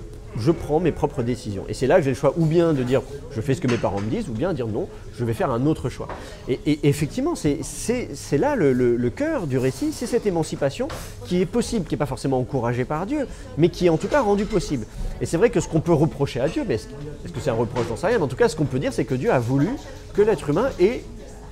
prends 0.52 0.80
mes 0.80 0.92
propres 0.92 1.22
décisions. 1.22 1.64
Et 1.68 1.74
c'est 1.74 1.86
là 1.86 1.96
que 1.96 2.02
j'ai 2.02 2.10
le 2.10 2.16
choix 2.16 2.34
ou 2.36 2.46
bien 2.46 2.72
de 2.72 2.82
dire 2.82 3.02
je 3.30 3.40
fais 3.40 3.54
ce 3.54 3.60
que 3.60 3.66
mes 3.66 3.76
parents 3.76 4.00
me 4.00 4.10
disent, 4.10 4.28
ou 4.28 4.32
bien 4.32 4.50
de 4.50 4.54
dire 4.54 4.66
non, 4.66 4.88
je 5.18 5.24
vais 5.24 5.34
faire 5.34 5.50
un 5.50 5.66
autre 5.66 5.88
choix. 5.88 6.08
Et, 6.48 6.80
effectivement, 6.84 7.34
c'est 7.34 8.38
là 8.38 8.56
le, 8.56 9.10
cœur 9.10 9.46
du 9.46 9.58
récit, 9.58 9.92
c'est 9.92 10.06
cette 10.06 10.26
émancipation 10.26 10.88
qui 11.26 11.40
est 11.40 11.46
possible, 11.46 11.86
qui 11.86 11.94
n'est 11.94 11.98
pas 11.98 12.06
forcément 12.06 12.38
encouragée 12.38 12.84
par 12.84 13.06
Dieu, 13.06 13.26
mais 13.58 13.68
qui 13.68 13.86
est 13.86 13.90
en 13.90 13.96
tout 13.96 14.08
cas 14.08 14.22
rendue 14.22 14.46
possible. 14.46 14.86
Et 15.20 15.26
c'est 15.26 15.36
vrai 15.36 15.50
que 15.50 15.60
ce 15.60 15.68
qu'on 15.68 15.80
peut 15.80 15.92
reprocher 15.92 16.40
à 16.40 16.48
Dieu, 16.48 16.64
est-ce 16.68 16.86
que 16.86 17.40
c'est 17.40 17.50
un 17.50 17.54
reproche 17.54 17.88
dans 17.88 17.96
sa 17.96 18.08
rien, 18.08 18.20
en 18.20 18.28
tout 18.28 18.36
cas, 18.36 18.48
ce 18.48 18.56
qu'on 18.56 18.64
peut 18.64 18.78
dire, 18.78 18.92
c'est 18.92 19.04
que 19.04 19.14
Dieu 19.14 19.32
a 19.32 19.38
voulu 19.38 19.68
que 20.14 20.22
l'être 20.22 20.48
humain 20.48 20.68
ait 20.78 21.02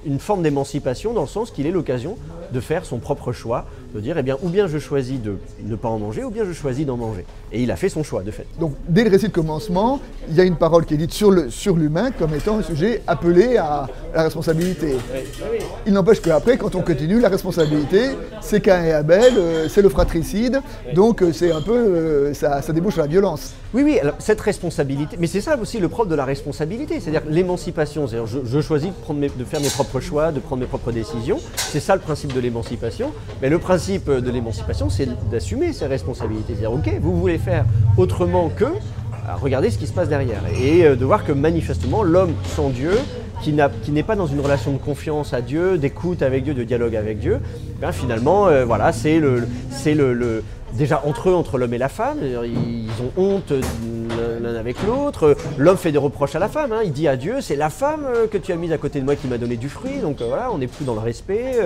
une 0.07 0.19
forme 0.19 0.43
d'émancipation 0.43 1.13
dans 1.13 1.23
le 1.23 1.29
sens 1.29 1.51
qu'il 1.51 1.67
est 1.67 1.71
l'occasion 1.71 2.17
de 2.53 2.61
faire 2.61 2.85
son 2.85 2.99
propre 2.99 3.33
choix, 3.33 3.67
de 3.95 4.01
dire 4.01 4.17
eh 4.19 4.23
bien 4.23 4.37
ou 4.43 4.49
bien 4.49 4.67
je 4.67 4.79
choisis 4.79 5.21
de 5.21 5.37
ne 5.65 5.77
pas 5.77 5.89
en 5.89 5.99
manger 5.99 6.25
ou 6.25 6.31
bien 6.31 6.45
je 6.45 6.53
choisis 6.53 6.85
d'en 6.87 6.97
manger. 6.97 7.25
Et 7.53 7.63
il 7.63 7.71
a 7.71 7.77
fait 7.77 7.89
son 7.89 8.03
choix 8.03 8.23
de 8.23 8.31
fait. 8.31 8.47
Donc 8.61 8.75
dès 8.89 9.05
le 9.05 9.11
récit 9.11 9.29
de 9.29 9.33
commencement, 9.33 10.01
il 10.29 10.37
y 10.37 10.41
a 10.41 10.45
une 10.45 10.57
parole 10.57 10.85
qui 10.85 10.95
est 10.95 10.99
dite 10.99 11.13
sur 11.13 11.31
l'humain 11.31 12.07
sur 12.07 12.17
comme 12.19 12.35
étant 12.35 12.59
un 12.59 12.63
sujet 12.63 13.03
appelé 13.07 13.57
à 13.57 13.87
la 14.15 14.25
responsabilité. 14.25 14.97
Il 15.87 15.93
n'empêche 15.93 16.21
qu'après, 16.21 16.57
quand 16.57 16.75
on 16.75 16.83
continue, 16.83 17.21
la 17.21 17.29
responsabilité, 17.29 18.11
c'est 18.41 18.61
Cain 18.61 18.85
et 18.85 18.93
Abel, 18.93 19.35
euh, 19.37 19.69
c'est 19.69 19.83
le 19.83 19.89
fratricide, 19.89 20.61
donc 20.95 21.23
euh, 21.23 21.33
c'est 21.33 21.53
un 21.53 21.63
peu, 21.63 21.77
euh, 21.77 22.35
ça, 22.35 22.61
débouche 22.73 22.95
sur 22.95 23.03
la 23.03 23.09
violence. 23.09 23.55
Oui, 23.73 23.83
oui, 23.83 23.99
alors, 23.99 24.15
cette 24.19 24.41
responsabilité, 24.41 25.17
mais 25.19 25.27
c'est 25.27 25.41
ça 25.41 25.57
aussi 25.57 25.79
le 25.79 25.89
propre 25.89 26.11
de 26.11 26.15
la 26.15 26.25
responsabilité, 26.25 27.01
c'est-à-dire 27.01 27.23
l'émancipation, 27.29 28.07
c'est-à-dire 28.07 28.27
je, 28.27 28.39
je 28.45 28.61
choisis 28.61 28.89
de, 28.89 28.95
prendre 28.95 29.21
de 29.21 29.45
faire 29.45 29.61
mes 29.61 29.69
propres 29.69 30.01
choix, 30.01 30.33
de 30.33 30.41
prendre 30.41 30.61
mes 30.61 30.67
propres 30.67 30.93
décisions, 30.93 31.39
c'est 31.57 31.81
ça 31.81 31.95
le 31.95 32.01
principe 32.01 32.33
de 32.35 32.41
l'émancipation, 32.41 33.13
mais 33.41 33.49
le 33.49 33.59
principe 33.59 33.78
de 33.79 34.31
l'émancipation, 34.31 34.91
c'est 34.91 35.09
d'assumer 35.31 35.73
ses 35.73 35.87
responsabilités, 35.87 36.55
c'est-à-dire 36.55 36.73
ok, 36.73 36.99
vous 37.01 37.17
voulez 37.17 37.39
faire 37.39 37.65
autrement 37.97 38.49
que, 38.49 38.65
regardez 39.41 39.71
ce 39.71 39.79
qui 39.79 39.87
se 39.87 39.93
passe 39.93 40.09
derrière, 40.09 40.43
et 40.61 40.97
de 40.97 41.05
voir 41.05 41.25
que 41.25 41.31
manifestement 41.33 42.03
l'homme 42.03 42.33
sans 42.57 42.71
Dieu, 42.71 42.91
qui 43.41 43.53
n'est 43.93 44.03
pas 44.03 44.17
dans 44.17 44.27
une 44.27 44.41
relation 44.41 44.73
de 44.73 44.79
confiance 44.79 45.33
à 45.33 45.41
Dieu, 45.41 45.79
d'écoute 45.79 46.23
avec 46.23 46.45
Dieu, 46.45 46.55
de 46.55 46.65
dialogue 46.65 46.97
avec 46.97 47.21
Dieu, 47.21 47.39
ben 47.81 47.93
finalement, 47.93 48.49
euh, 48.49 48.65
voilà, 48.65 48.93
c'est 48.93 49.21
le, 49.21 49.47
le, 49.87 50.43
déjà 50.73 51.03
entre 51.05 51.31
eux, 51.31 51.35
entre 51.35 51.59
l'homme 51.59 51.75
et 51.75 51.79
la 51.79 51.89
femme, 51.89 52.19
ils 52.23 52.91
ont 53.03 53.13
honte 53.17 53.53
l'un 54.41 54.55
avec 54.55 54.77
l'autre. 54.87 55.37
L'homme 55.57 55.77
fait 55.77 55.93
des 55.93 55.99
reproches 55.99 56.35
à 56.35 56.39
la 56.39 56.49
femme, 56.49 56.73
hein. 56.73 56.81
il 56.85 56.93
dit 56.93 57.09
à 57.09 57.17
Dieu, 57.17 57.41
c'est 57.41 57.57
la 57.57 57.71
femme 57.71 58.05
euh, 58.07 58.27
que 58.27 58.39
tu 58.39 58.53
as 58.53 58.57
mise 58.57 58.73
à 58.73 58.79
côté 58.79 59.01
de 59.01 59.05
moi 59.05 59.17
qui 59.17 59.27
m'a 59.27 59.39
donné 59.39 59.57
du 59.57 59.69
fruit, 59.69 59.99
donc 60.01 60.21
euh, 60.21 60.27
voilà, 60.29 60.51
on 60.53 60.59
n'est 60.59 60.67
plus 60.67 60.85
dans 60.85 60.95
le 60.95 61.01
respect. 61.01 61.57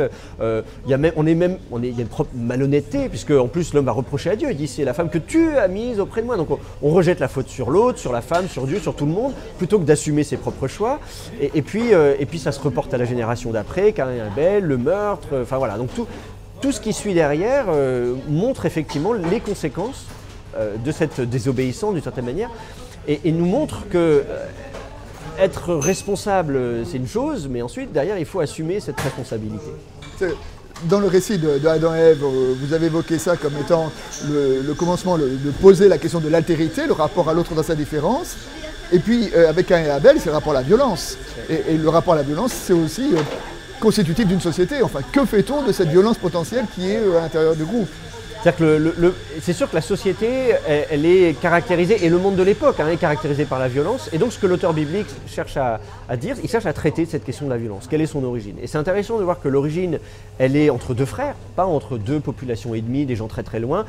Euh, 0.41 0.63
y 0.87 0.95
a 0.95 0.99
même, 0.99 1.13
on 1.17 1.27
il 1.27 1.97
y 1.97 1.99
a 1.99 2.03
une 2.03 2.07
propre 2.07 2.31
malhonnêteté, 2.35 3.09
puisque 3.09 3.31
en 3.31 3.49
plus 3.49 3.75
l'homme 3.75 3.87
va 3.87 3.93
reprocher 3.93 4.31
à 4.31 4.37
Dieu, 4.37 4.49
il 4.51 4.57
dit 4.57 4.69
c'est 4.69 4.85
la 4.85 4.95
femme 4.95 5.11
que 5.11 5.19
tu 5.19 5.57
as 5.57 5.69
mise 5.69 6.01
auprès 6.01 6.23
de 6.23 6.27
moi, 6.27 6.37
donc 6.37 6.49
on, 6.83 6.93
rejette 6.93 7.21
la 7.21 7.29
faute 7.29 7.49
sur 7.49 7.71
l'autre, 7.71 7.99
sur 7.99 8.13
la 8.13 8.21
femme, 8.21 8.49
sur 8.49 8.67
Dieu, 8.67 8.79
sur 8.79 8.95
tout 8.95 9.07
le 9.07 9.13
monde, 9.13 9.33
plutôt 9.57 9.79
que 9.79 9.85
d'assumer 9.85 10.25
ses 10.25 10.37
propres 10.37 10.69
choix. 10.69 11.01
Et, 11.41 11.63
puis, 11.63 11.91
et 11.91 12.27
puis 12.27 12.39
ça 12.39 12.53
se 12.53 12.61
reporte 12.61 12.93
à 12.93 12.99
la 12.99 13.07
génération 13.07 13.51
d'après, 13.51 13.93
Cain 13.93 14.11
et 14.13 14.21
Abel, 14.21 14.65
le 14.65 14.77
meurtre, 14.77 15.29
enfin 15.41 15.57
voilà, 15.57 15.79
donc 15.79 15.95
tout, 15.95 16.07
tout 16.63 16.73
ce 16.73 16.81
qui 16.81 16.93
suit 16.95 17.13
derrière 17.13 17.67
euh, 17.69 18.15
montre 18.29 18.65
effectivement 18.65 19.13
les 19.13 19.41
conséquences 19.41 20.07
euh, 20.57 20.77
de 20.77 20.93
cette 20.93 21.21
désobéissance 21.21 21.93
d'une 21.93 22.03
certaine 22.03 22.25
manière 22.25 22.51
et, 23.09 23.33
nous 23.33 23.45
montre 23.45 23.89
que 23.91 23.99
euh, 23.99 24.47
être 25.41 25.75
responsable, 25.75 26.87
c'est 26.87 26.99
une 26.99 27.09
chose, 27.09 27.49
mais 27.51 27.63
ensuite, 27.63 27.93
derrière, 27.93 28.17
il 28.17 28.25
faut 28.25 28.39
assumer 28.39 28.79
cette 28.79 29.01
responsabilité. 29.01 29.73
Dans 30.85 31.01
le 31.01 31.09
récit 31.09 31.39
de, 31.39 31.67
Adam 31.67 31.95
et 31.97 31.99
Ève, 31.99 32.23
vous 32.23 32.73
avez 32.73 32.87
évoqué 32.87 33.19
ça 33.19 33.37
comme 33.37 33.55
étant 33.61 33.91
le, 34.29 34.73
commencement 34.75 35.19
de 35.19 35.51
poser 35.61 35.89
la 35.89 35.99
question 35.99 36.21
de 36.21 36.29
l'altérité, 36.29 36.87
le 36.87 36.93
rapport 36.93 37.29
à 37.29 37.35
l'autre 37.35 37.55
dans 37.55 37.63
sa 37.63 37.75
différence. 37.75 38.37
Et 38.93 39.01
puis, 39.01 39.35
avec 39.35 39.67
Cain 39.67 39.83
et 39.83 39.89
Abel, 39.89 40.21
c'est 40.21 40.27
le 40.27 40.35
rapport 40.35 40.53
à 40.53 40.57
la 40.57 40.63
violence. 40.63 41.17
Et, 41.49 41.75
et 41.75 41.79
le 41.79 41.89
rapport 41.89 42.15
à 42.15 42.17
la 42.17 42.23
violence, 42.23 42.53
c'est 42.53 42.75
aussi 42.75 43.15
constitutif 43.83 44.27
d'une 44.27 44.41
société. 44.41 44.81
Enfin, 44.83 45.01
que 45.13 45.25
fait-on 45.27 45.63
de 45.63 45.73
cette 45.73 45.89
violence 45.89 46.17
potentielle 46.17 46.67
qui 46.75 46.91
est 46.91 46.99
euh, 46.99 47.19
à 47.19 47.23
l'intérieur 47.23 47.57
du 47.57 47.65
groupe? 47.65 47.89
C'est 48.45 48.59
le, 48.59 49.15
c'est 49.41 49.53
sûr 49.53 49.71
que 49.71 49.77
la 49.77 49.81
société, 49.81 50.27
elle, 50.67 51.07
est 51.07 51.41
caractérisée, 51.41 52.05
et 52.05 52.09
le 52.09 52.19
monde 52.19 52.35
de 52.35 52.43
l'époque 52.43 52.81
hein, 52.81 52.89
est 52.89 52.97
caractérisé 52.97 53.45
par 53.45 53.61
la 53.61 53.69
violence. 53.69 54.11
Et 54.13 54.19
donc 54.19 54.33
ce 54.33 54.39
que 54.41 54.49
l'auteur 54.49 54.73
biblique 54.73 55.07
cherche 55.29 55.57
à, 55.57 55.79
dire, 56.17 56.35
il 56.43 56.51
cherche 56.51 56.67
à 56.67 56.73
traiter 56.73 57.07
cette 57.07 57.25
question 57.25 57.47
de 57.47 57.51
la 57.51 57.57
violence. 57.57 57.87
Quelle 57.89 58.01
est 58.01 58.07
son 58.07 58.25
origine? 58.25 58.57
Et 58.61 58.67
c'est 58.67 58.79
intéressant 58.79 59.17
de 59.19 59.23
voir 59.23 59.41
que 59.41 59.47
l'origine, 59.47 60.01
elle 60.41 60.57
est 60.57 60.71
entre 60.71 60.93
deux 60.93 61.05
frères, 61.05 61.37
pas 61.55 61.67
entre 61.67 61.99
deux 61.99 62.19
populations 62.19 62.75
ennemies, 62.75 63.07
des 63.07 63.15
gens 63.15 63.29
très 63.29 63.45
très 63.45 63.61
loin. 63.61 63.87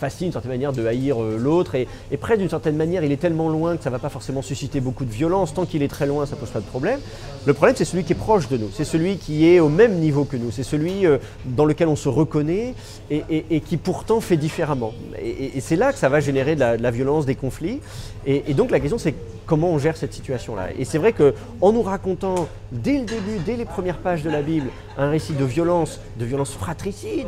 Facile 0.00 0.26
d'une 0.26 0.32
certaine 0.32 0.50
manière 0.50 0.72
de 0.72 0.86
haïr 0.86 1.22
euh, 1.22 1.36
l'autre, 1.38 1.74
et, 1.74 1.86
près 2.18 2.36
d'une 2.36 2.48
certaine 2.48 2.76
manière, 2.76 3.04
il 3.04 3.12
est 3.12 3.16
tellement 3.18 3.48
loin 3.48 3.76
que 3.76 3.84
ça 3.84 3.90
ne 3.90 3.94
va 3.94 3.98
pas 3.98 4.08
forcément 4.08 4.42
susciter 4.42 4.80
beaucoup 4.80 5.04
de 5.04 5.12
violence. 5.12 5.54
Tant 5.54 5.66
qu'il 5.66 5.82
est 5.82 5.88
très 5.88 6.06
loin, 6.06 6.26
ça 6.26 6.36
pose 6.36 6.50
pas 6.50 6.60
de 6.60 6.64
problème. 6.64 7.00
Le 7.46 7.54
problème, 7.54 7.76
c'est 7.76 7.84
celui 7.84 8.04
qui 8.04 8.12
est 8.12 8.16
proche 8.16 8.48
de 8.48 8.56
nous, 8.56 8.70
c'est 8.72 8.84
celui 8.84 9.16
qui 9.16 9.48
est 9.48 9.60
au 9.60 9.68
même 9.68 9.94
niveau 9.98 10.24
que 10.24 10.36
nous, 10.36 10.50
c'est 10.50 10.62
celui 10.62 11.06
euh, 11.06 11.18
dans 11.44 11.64
lequel 11.64 11.88
on 11.88 11.96
se 11.96 12.08
reconnaît 12.08 12.74
et 13.10 13.22
et 13.50 13.60
qui 13.60 13.76
pourtant 13.76 14.20
fait 14.20 14.36
différemment. 14.36 14.92
Et, 15.22 15.60
c'est 15.60 15.76
là 15.76 15.92
que 15.92 15.98
ça 15.98 16.08
va 16.08 16.20
générer 16.20 16.54
de 16.54 16.60
la, 16.60 16.90
violence, 16.90 17.26
des 17.26 17.34
conflits. 17.34 17.80
Et, 18.26 18.54
donc 18.54 18.70
la 18.70 18.80
question 18.80 18.98
c'est 18.98 19.14
comment 19.46 19.70
on 19.70 19.78
gère 19.78 19.96
cette 19.96 20.12
situation-là. 20.12 20.68
Et 20.78 20.84
c'est 20.84 20.98
vrai 20.98 21.12
qu'en 21.12 21.72
nous 21.72 21.82
racontant 21.82 22.48
dès 22.72 22.98
le 22.98 23.04
début, 23.04 23.38
dès 23.44 23.56
les 23.56 23.64
premières 23.64 23.98
pages 23.98 24.22
de 24.22 24.30
la 24.30 24.42
Bible, 24.42 24.68
un 24.96 25.10
récit 25.10 25.32
de 25.32 25.44
violence, 25.44 26.00
de 26.18 26.24
violence 26.24 26.52
fratricide 26.52 27.26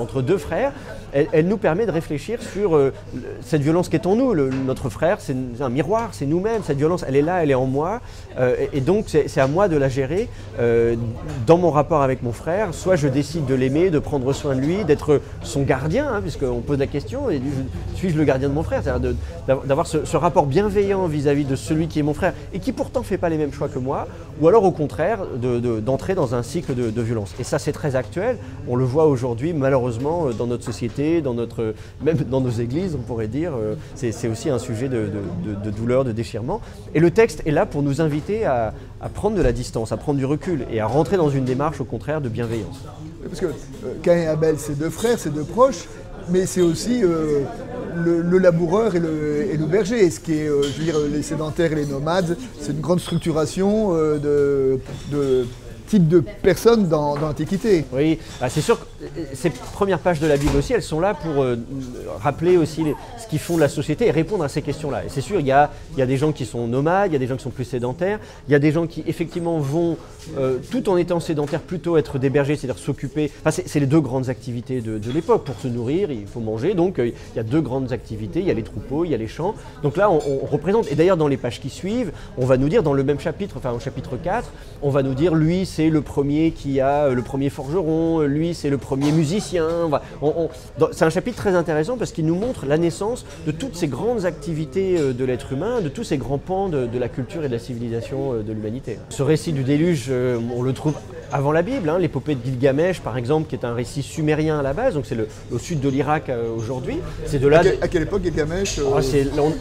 entre 0.00 0.22
deux 0.22 0.38
frères, 0.38 0.72
elle, 1.12 1.46
nous 1.46 1.58
permet 1.58 1.86
de 1.86 1.90
réfléchir 1.90 2.42
sur 2.42 2.74
euh, 2.74 2.92
cette 3.42 3.60
violence 3.60 3.88
qui 3.88 3.96
est 3.96 4.06
en 4.06 4.16
nous. 4.16 4.34
notre 4.34 4.88
frère, 4.88 5.18
c'est 5.20 5.36
un 5.60 5.68
miroir, 5.68 6.08
c'est 6.12 6.26
nous-mêmes. 6.26 6.62
Cette 6.62 6.78
violence, 6.78 7.04
elle 7.06 7.16
est 7.16 7.22
là, 7.22 7.42
elle 7.42 7.50
est 7.50 7.54
en 7.54 7.66
moi. 7.66 8.00
Euh, 8.38 8.56
et, 8.72 8.80
donc, 8.80 9.06
c'est 9.08 9.40
à 9.40 9.46
moi 9.46 9.68
de 9.68 9.76
la 9.76 9.88
gérer 9.88 10.28
euh, 10.58 10.96
dans 11.46 11.58
mon 11.58 11.70
rapport 11.70 12.02
avec 12.02 12.22
mon 12.22 12.32
frère. 12.32 12.72
Soit 12.72 12.96
je 12.96 13.08
décide 13.08 13.44
de 13.46 13.54
l'aimer, 13.54 13.90
de 13.90 13.98
prendre 13.98 14.32
soin 14.32 14.54
de 14.54 14.60
lui, 14.60 14.84
d'être 14.84 15.20
son 15.42 15.62
gardien, 15.62 16.08
hein, 16.12 16.20
puisqu'on 16.22 16.60
pose 16.60 16.78
la 16.78 16.86
question, 16.86 17.26
suis-je 17.94 18.16
le 18.16 18.24
gardien 18.24 18.48
de 18.48 18.54
mon 18.54 18.62
frère? 18.62 18.82
C'est-à-dire 18.82 19.14
d'avoir 19.46 19.86
ce, 19.86 20.16
rapport 20.16 20.46
bienveillant 20.46 21.06
vis-à-vis 21.06 21.41
de 21.44 21.56
celui 21.56 21.88
qui 21.88 21.98
est 21.98 22.02
mon 22.02 22.14
frère 22.14 22.34
et 22.52 22.58
qui 22.58 22.72
pourtant 22.72 23.00
ne 23.00 23.04
fait 23.04 23.18
pas 23.18 23.28
les 23.28 23.36
mêmes 23.36 23.52
choix 23.52 23.68
que 23.68 23.78
moi, 23.78 24.06
ou 24.40 24.48
alors 24.48 24.64
au 24.64 24.72
contraire, 24.72 25.20
d'entrer 25.84 26.14
dans 26.14 26.34
un 26.34 26.42
cycle 26.42 26.74
de, 26.74 26.90
de 26.90 27.02
violence. 27.02 27.34
Et 27.38 27.44
ça, 27.44 27.58
c'est 27.58 27.72
très 27.72 27.96
actuel. 27.96 28.38
On 28.68 28.76
le 28.76 28.84
voit 28.84 29.06
aujourd'hui, 29.06 29.52
malheureusement, 29.52 30.30
dans 30.30 30.46
notre 30.46 30.64
société 30.64 30.82
dans 31.20 31.34
notre, 31.34 31.74
même 32.02 32.16
dans 32.16 32.40
nos 32.40 32.50
églises, 32.50 32.96
on 32.98 33.02
pourrait 33.02 33.28
dire. 33.28 33.52
Euh, 33.54 33.74
c'est 33.94 34.28
aussi 34.28 34.48
un 34.48 34.58
sujet 34.58 34.88
de, 34.88 35.10
douleur, 35.70 36.04
de 36.04 36.12
déchirement. 36.12 36.60
Et 36.94 37.00
le 37.00 37.10
texte 37.10 37.42
est 37.46 37.50
là 37.50 37.66
pour 37.66 37.82
nous 37.82 38.00
inviter 38.00 38.44
à, 38.44 38.74
prendre 39.14 39.36
de 39.36 39.42
la 39.42 39.52
distance, 39.52 39.92
à 39.92 39.96
prendre 39.96 40.18
du 40.18 40.24
recul 40.24 40.66
et 40.70 40.80
à 40.80 40.86
rentrer 40.86 41.16
dans 41.16 41.30
une 41.30 41.44
démarche, 41.44 41.80
au 41.80 41.84
contraire, 41.84 42.20
de 42.20 42.28
bienveillance. 42.28 42.84
Parce 43.24 43.40
que 43.40 43.46
euh, 43.46 43.94
Cain 44.02 44.16
et 44.16 44.26
Abel, 44.26 44.56
c'est 44.58 44.78
deux 44.78 44.90
frères, 44.90 45.18
c'est 45.18 45.32
deux 45.32 45.44
proches, 45.44 45.88
mais 46.28 46.46
c'est 46.46 46.62
aussi 46.62 47.02
euh, 47.02 47.42
le, 47.94 48.38
laboureur 48.38 48.94
et 48.94 49.00
le, 49.00 49.66
berger. 49.66 50.10
ce 50.10 50.20
qui 50.20 50.32
est, 50.32 50.46
je 50.46 50.78
veux 50.78 50.84
dire, 50.84 50.96
les 51.12 51.22
sédentaires 51.22 51.72
et 51.72 51.76
les 51.76 51.86
nomades, 51.86 52.36
c'est 52.60 52.72
une 52.72 52.80
grande 52.80 53.00
structuration 53.00 53.92
de, 53.92 54.78
type 55.92 56.08
de 56.08 56.20
personnes 56.20 56.88
dans, 56.88 57.16
l'Antiquité. 57.16 57.84
Oui, 57.92 58.18
bah, 58.40 58.48
c'est 58.48 58.62
sûr 58.62 58.80
que 58.80 58.86
ces 59.34 59.50
premières 59.50 59.98
pages 59.98 60.20
de 60.20 60.26
la 60.26 60.38
Bible 60.38 60.56
aussi, 60.56 60.72
elles 60.72 60.82
sont 60.82 61.00
là 61.00 61.12
pour 61.12 61.42
euh, 61.42 61.56
rappeler 62.18 62.56
aussi 62.56 62.82
ce 63.18 63.26
qui 63.26 63.36
font 63.36 63.58
la 63.58 63.68
société 63.68 64.06
et 64.06 64.10
répondre 64.10 64.42
à 64.42 64.48
ces 64.48 64.62
questions-là. 64.62 65.04
Et 65.04 65.08
c'est 65.10 65.20
sûr, 65.20 65.38
il 65.38 65.46
y 65.46 65.52
a, 65.52 65.70
des 65.94 66.16
gens 66.16 66.32
qui 66.32 66.46
sont 66.46 66.66
nomades, 66.66 67.10
il 67.10 67.12
y 67.12 67.16
a 67.16 67.18
des 67.18 67.26
gens 67.26 67.36
qui 67.36 67.42
sont 67.42 67.50
plus 67.50 67.66
sédentaires, 67.66 68.20
il 68.48 68.52
y 68.52 68.54
a 68.54 68.58
des 68.58 68.72
gens 68.72 68.86
qui 68.86 69.04
effectivement 69.06 69.58
vont, 69.58 69.98
euh, 70.38 70.56
tout 70.70 70.88
en 70.88 70.96
étant 70.96 71.20
sédentaires, 71.20 71.60
plutôt 71.60 71.98
être 71.98 72.18
des 72.18 72.30
bergers, 72.30 72.56
c'est-à-dire 72.56 72.82
s'occuper. 72.82 73.30
Enfin, 73.44 73.50
c'est 73.50 73.80
les 73.80 73.86
deux 73.86 74.00
grandes 74.00 74.30
activités 74.30 74.80
de, 74.80 75.12
l'époque. 75.12 75.44
Pour 75.44 75.56
se 75.56 75.68
nourrir, 75.68 76.10
il 76.10 76.26
faut 76.26 76.40
manger, 76.40 76.72
donc 76.72 76.98
euh, 76.98 77.08
il 77.08 77.36
y 77.36 77.40
a 77.40 77.42
deux 77.42 77.60
grandes 77.60 77.92
activités, 77.92 78.40
il 78.40 78.46
y 78.46 78.50
a 78.50 78.54
les 78.54 78.62
troupeaux, 78.62 79.04
il 79.04 79.10
y 79.10 79.14
a 79.14 79.18
les 79.18 79.28
champs. 79.28 79.54
Donc 79.82 79.98
là, 79.98 80.10
on 80.10 80.46
représente, 80.46 80.90
et 80.90 80.94
d'ailleurs 80.94 81.18
dans 81.18 81.28
les 81.28 81.36
pages 81.36 81.60
qui 81.60 81.68
suivent, 81.68 82.12
on 82.38 82.46
va 82.46 82.56
nous 82.56 82.70
dire 82.70 82.82
dans 82.82 82.94
le 82.94 83.04
même 83.04 83.20
chapitre, 83.20 83.56
enfin 83.58 83.72
au 83.72 83.78
chapitre 83.78 84.16
4, 84.16 84.50
on 84.80 84.88
va 84.88 85.02
nous 85.02 85.12
dire, 85.12 85.34
lui 85.34 85.66
c'est 85.66 85.81
le 85.90 86.00
premier 86.00 86.50
qui 86.50 86.80
a 86.80 87.08
le 87.08 87.22
premier 87.22 87.50
forgeron, 87.50 88.20
lui 88.20 88.54
c'est 88.54 88.70
le 88.70 88.78
premier 88.78 89.12
musicien. 89.12 89.90
c'est 90.92 91.04
un 91.04 91.10
chapitre 91.10 91.36
très 91.36 91.54
intéressant 91.54 91.96
parce 91.96 92.12
qu'il 92.12 92.26
nous 92.26 92.34
montre 92.34 92.66
la 92.66 92.78
naissance 92.78 93.24
de 93.46 93.52
toutes 93.52 93.76
ces 93.76 93.88
grandes 93.88 94.24
activités 94.24 94.96
euh, 94.98 95.12
de 95.12 95.24
l'être 95.24 95.52
humain, 95.52 95.80
de 95.80 95.88
tous 95.88 96.04
ces 96.04 96.18
grands 96.18 96.38
pans 96.38 96.68
de, 96.68 96.98
la 96.98 97.08
culture 97.08 97.44
et 97.44 97.48
de 97.48 97.52
la 97.52 97.58
civilisation 97.58 98.34
euh, 98.34 98.42
de 98.42 98.52
l'humanité. 98.52 98.98
Ce 99.08 99.22
récit 99.22 99.52
du 99.52 99.64
déluge, 99.64 100.06
euh, 100.10 100.38
on 100.54 100.62
le 100.62 100.72
trouve 100.72 100.94
avant 101.32 101.52
la 101.52 101.62
Bible, 101.62 101.88
hein, 101.88 101.98
l'épopée 101.98 102.34
de 102.34 102.44
Gilgamesh 102.44 103.00
par 103.00 103.16
exemple, 103.16 103.48
qui 103.48 103.54
est 103.54 103.64
un 103.64 103.74
récit 103.74 104.02
sumérien 104.02 104.58
à 104.58 104.62
la 104.62 104.72
base, 104.72 104.94
donc 104.94 105.06
c'est 105.06 105.16
au 105.50 105.58
sud 105.58 105.80
de 105.80 105.88
l'Irak 105.88 106.30
aujourd'hui. 106.56 106.98
C'est 107.26 107.38
de 107.38 107.48
là. 107.48 107.62
À, 107.80 107.88
quelle 107.88 108.02
époque 108.02 108.22
Gilgamesh 108.22 108.78
ah, 108.80 109.00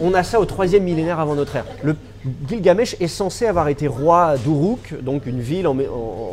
on, 0.02 0.14
a 0.14 0.24
ça 0.24 0.40
au 0.40 0.46
troisième 0.46 0.84
millénaire 0.84 1.20
avant 1.20 1.36
notre 1.36 1.56
ère. 1.56 1.66
Le 1.84 1.96
Gilgamesh 2.48 2.96
est 3.00 3.08
censé 3.08 3.48
avoir 3.48 3.68
été 3.68 3.88
roi 3.88 4.36
d'Uruk, 4.38 4.94
donc 5.02 5.26
une 5.26 5.42
ville 5.42 5.68
en, 5.68 5.76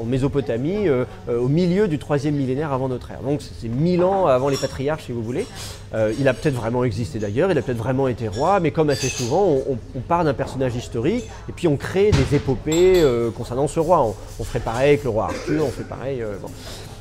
Mésopotamie, 0.04 0.88
euh, 0.88 1.04
euh, 1.28 1.40
au 1.40 1.48
milieu 1.48 1.88
du 1.88 1.98
troisième 1.98 2.34
millénaire 2.34 2.72
avant 2.72 2.88
notre 2.88 3.10
ère. 3.10 3.20
Donc 3.20 3.40
c'est 3.40 3.68
mille 3.68 4.02
ans 4.04 4.26
avant 4.26 4.48
les 4.48 4.56
patriarches, 4.56 5.04
si 5.06 5.12
vous 5.12 5.22
voulez. 5.22 5.46
Euh, 5.94 6.12
il 6.18 6.28
a 6.28 6.34
peut-être 6.34 6.54
vraiment 6.54 6.84
existé 6.84 7.18
d'ailleurs, 7.18 7.50
il 7.50 7.58
a 7.58 7.62
peut-être 7.62 7.78
vraiment 7.78 8.08
été 8.08 8.28
roi, 8.28 8.60
mais 8.60 8.70
comme 8.70 8.90
assez 8.90 9.08
souvent, 9.08 9.56
on, 9.68 10.00
part 10.00 10.24
d'un 10.24 10.34
personnage 10.34 10.76
historique 10.76 11.24
et 11.48 11.52
puis 11.52 11.68
on 11.68 11.76
crée 11.76 12.10
des 12.10 12.36
épopées 12.36 13.02
concernant 13.36 13.68
ce 13.68 13.80
roi. 13.80 14.14
On, 14.38 14.44
ferait 14.44 14.60
pareil 14.60 14.88
avec 14.90 15.04
le 15.04 15.10
roi 15.10 15.24
Arthur, 15.24 15.64
on 15.64 15.70
fait 15.70 15.88
pareil. 15.88 16.22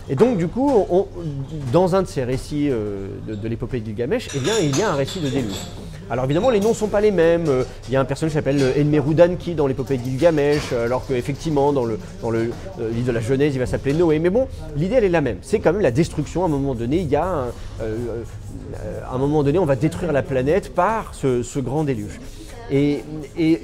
Et 0.10 0.16
donc, 0.16 0.38
du 0.38 0.48
coup, 0.48 0.88
dans 1.72 1.96
un 1.96 2.02
de 2.02 2.08
ces 2.08 2.24
récits 2.24 2.70
de, 2.70 3.48
l'épopée 3.48 3.80
de 3.80 3.86
Gilgamesh, 3.86 4.30
eh 4.36 4.40
bien, 4.40 4.54
il 4.62 4.78
y 4.78 4.82
a 4.82 4.92
un 4.92 4.96
récit 4.96 5.20
de 5.20 5.30
déluge. 5.30 5.54
Alors 6.10 6.24
évidemment, 6.24 6.50
les 6.50 6.62
noms 6.62 6.70
ne 6.70 6.74
sont 6.74 6.88
pas 6.88 7.02
les 7.02 7.12
mêmes. 7.12 7.50
Euh, 7.50 7.64
il 7.88 7.94
y 7.94 7.98
a 7.98 8.00
un 8.00 8.06
personnage 8.06 8.32
qui 8.32 8.36
s'appelle 8.36 8.62
euh, 8.62 8.82
Enmerudanki 8.82 9.56
dans 9.56 9.68
l'épopée 9.68 9.98
de 9.98 10.04
Gilgamesh, 10.04 10.70
euh, 10.72 10.86
alors 10.86 11.06
qu'effectivement, 11.06 11.74
dans 11.74 11.84
le, 11.84 12.00
dans 12.22 12.30
le 12.30 12.52
livre 12.94 13.08
de 13.08 13.12
la 13.12 13.20
Genèse, 13.20 13.56
il 13.56 13.60
va 13.60 13.66
s'appeler 13.66 13.94
Noé. 13.94 14.20
Mais 14.20 14.30
bon, 14.30 14.48
l'idée, 14.78 14.96
elle 14.96 15.04
est 15.04 15.10
la 15.10 15.22
même. 15.22 15.38
C'est 15.42 15.60
quand 15.60 15.74
même 15.74 15.82
la 15.82 15.92
destruction. 15.92 16.44
À 16.44 16.46
un 16.46 16.50
moment 16.50 16.76
donné, 16.76 16.98
il 17.00 17.10
y 17.10 17.16
a 17.16 17.48
un 19.12 19.18
moment 19.18 19.44
donné, 19.44 19.60
on 19.60 19.66
va 19.66 19.76
détruire 19.76 20.12
la 20.14 20.24
planète 20.24 20.74
par 20.74 21.14
ce 21.14 21.60
grand 21.60 21.84
déluge. 21.84 22.20
Et, 22.70 23.04